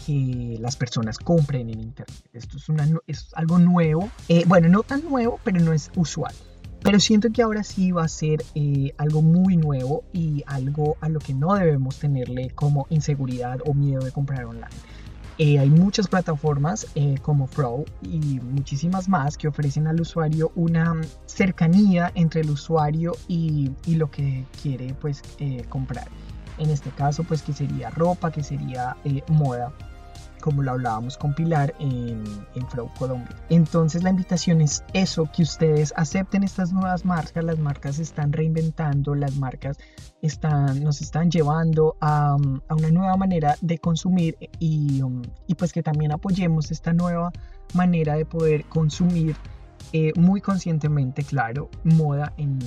que 0.05 0.57
las 0.59 0.75
personas 0.75 1.17
compren 1.17 1.69
en 1.69 1.79
internet. 1.79 2.29
Esto 2.33 2.57
es, 3.07 3.29
algo 3.33 3.59
nuevo, 3.59 4.09
eh, 4.27 4.43
bueno, 4.45 4.67
no 4.67 4.83
tan 4.83 5.05
nuevo, 5.05 5.39
pero 5.43 5.59
no 5.59 5.71
es 5.71 5.89
usual. 5.95 6.33
Pero 6.83 6.99
siento 6.99 7.29
que 7.31 7.41
ahora 7.41 7.63
sí 7.63 7.91
va 7.91 8.03
a 8.03 8.07
ser 8.07 8.43
eh, 8.53 8.93
algo 8.97 9.21
muy 9.21 9.57
nuevo 9.57 10.03
y 10.13 10.43
algo 10.45 10.97
a 11.01 11.09
lo 11.09 11.19
que 11.19 11.33
no 11.33 11.55
debemos 11.55 11.97
tenerle 11.97 12.51
como 12.51 12.85
inseguridad 12.89 13.59
o 13.65 13.73
miedo 13.73 14.03
de 14.03 14.11
comprar 14.11 14.45
online. 14.45 14.67
Eh, 15.37 15.59
hay 15.59 15.69
muchas 15.69 16.07
plataformas 16.07 16.87
eh, 16.95 17.15
como 17.21 17.47
Pro 17.47 17.83
y 18.01 18.39
muchísimas 18.39 19.09
más 19.09 19.37
que 19.37 19.49
ofrecen 19.49 19.85
al 19.85 19.99
usuario 19.99 20.53
una 20.55 20.95
cercanía 21.25 22.09
entre 22.15 22.39
el 22.41 22.49
usuario 22.49 23.17
y, 23.27 23.71
lo 23.85 24.09
que 24.09 24.45
quiere 24.61 24.93
pues 25.01 25.21
eh, 25.39 25.65
comprar. 25.67 26.07
En 26.57 26.69
este 26.69 26.89
caso 26.91 27.25
pues 27.25 27.41
que 27.41 27.51
sería 27.51 27.89
ropa, 27.89 28.31
que 28.31 28.43
sería 28.43 28.95
moda, 29.27 29.73
como 30.45 30.61
lo 30.61 30.73
hablábamos 30.73 31.17
con 31.17 31.33
Pilar 31.33 31.73
en, 31.79 32.23
en 32.53 32.65
Colombia. 32.99 33.35
Entonces 33.49 34.03
la 34.03 34.11
invitación 34.11 34.61
es 34.61 34.83
eso, 34.93 35.27
que 35.35 35.41
ustedes 35.41 35.91
acepten 35.97 36.43
estas 36.43 36.71
nuevas 36.71 37.03
marcas, 37.03 37.43
las 37.43 37.57
marcas 37.57 37.95
se 37.95 38.03
están 38.03 38.31
reinventando, 38.31 39.15
las 39.15 39.35
marcas 39.37 39.79
están, 40.21 40.83
nos 40.83 41.01
están 41.01 41.31
llevando 41.31 41.95
a, 41.99 42.37
a 42.67 42.75
una 42.75 42.91
nueva 42.91 43.17
manera 43.17 43.55
de 43.61 43.79
consumir 43.79 44.37
y, 44.59 45.01
y 45.47 45.55
pues 45.55 45.73
que 45.73 45.81
también 45.81 46.11
apoyemos 46.11 46.69
esta 46.69 46.93
nueva 46.93 47.31
manera 47.73 48.13
de 48.15 48.25
poder 48.25 48.65
consumir 48.65 49.35
eh, 49.93 50.11
muy 50.15 50.41
conscientemente, 50.41 51.23
claro, 51.23 51.71
moda 51.83 52.33
en, 52.37 52.59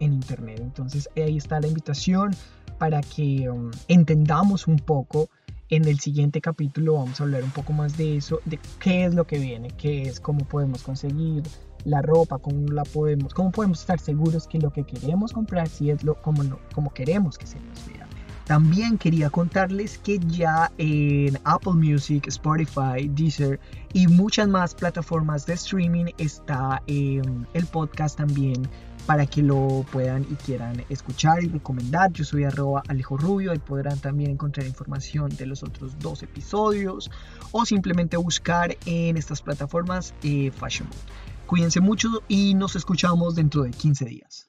en 0.00 0.14
Internet. 0.14 0.60
Entonces 0.62 1.10
ahí 1.16 1.36
está 1.36 1.60
la 1.60 1.66
invitación 1.66 2.34
para 2.78 3.02
que 3.02 3.50
um, 3.50 3.70
entendamos 3.88 4.66
un 4.66 4.78
poco. 4.78 5.28
En 5.68 5.88
el 5.88 5.98
siguiente 5.98 6.40
capítulo 6.40 6.94
vamos 6.94 7.20
a 7.20 7.24
hablar 7.24 7.42
un 7.42 7.50
poco 7.50 7.72
más 7.72 7.96
de 7.96 8.16
eso, 8.16 8.40
de 8.44 8.60
qué 8.78 9.04
es 9.04 9.14
lo 9.14 9.26
que 9.26 9.40
viene, 9.40 9.68
qué 9.72 10.02
es, 10.02 10.20
cómo 10.20 10.44
podemos 10.44 10.84
conseguir 10.84 11.42
la 11.84 12.02
ropa, 12.02 12.38
cómo 12.38 12.68
la 12.68 12.84
podemos, 12.84 13.34
cómo 13.34 13.50
podemos 13.50 13.80
estar 13.80 13.98
seguros 13.98 14.46
que 14.46 14.60
lo 14.60 14.72
que 14.72 14.84
queremos 14.84 15.32
comprar 15.32 15.68
si 15.68 15.90
es 15.90 16.04
lo 16.04 16.22
como, 16.22 16.44
lo, 16.44 16.60
como 16.72 16.94
queremos 16.94 17.36
que 17.36 17.48
se 17.48 17.58
nos 17.58 17.84
vea. 17.88 18.06
También 18.44 18.96
quería 18.96 19.28
contarles 19.28 19.98
que 19.98 20.20
ya 20.20 20.70
en 20.78 21.36
Apple 21.42 21.72
Music, 21.72 22.28
Spotify, 22.28 23.08
Deezer 23.10 23.58
y 23.92 24.06
muchas 24.06 24.46
más 24.46 24.72
plataformas 24.72 25.46
de 25.46 25.54
streaming 25.54 26.12
está 26.18 26.80
eh, 26.86 27.20
el 27.54 27.66
podcast 27.66 28.18
también 28.18 28.68
para 29.06 29.26
que 29.26 29.42
lo 29.42 29.86
puedan 29.90 30.24
y 30.24 30.34
quieran 30.34 30.84
escuchar 30.88 31.42
y 31.42 31.48
recomendar. 31.48 32.12
Yo 32.12 32.24
soy 32.24 32.44
arroba 32.44 32.82
Alejo 32.88 33.16
Rubio 33.16 33.54
y 33.54 33.58
podrán 33.58 33.98
también 33.98 34.32
encontrar 34.32 34.66
información 34.66 35.30
de 35.36 35.46
los 35.46 35.62
otros 35.62 35.98
dos 35.98 36.22
episodios 36.22 37.10
o 37.52 37.64
simplemente 37.64 38.16
buscar 38.16 38.76
en 38.84 39.16
estas 39.16 39.40
plataformas 39.40 40.12
eh, 40.22 40.50
Fashion 40.50 40.88
Mode. 40.88 41.00
Cuídense 41.46 41.80
mucho 41.80 42.08
y 42.26 42.54
nos 42.54 42.74
escuchamos 42.74 43.36
dentro 43.36 43.62
de 43.62 43.70
15 43.70 44.04
días. 44.04 44.44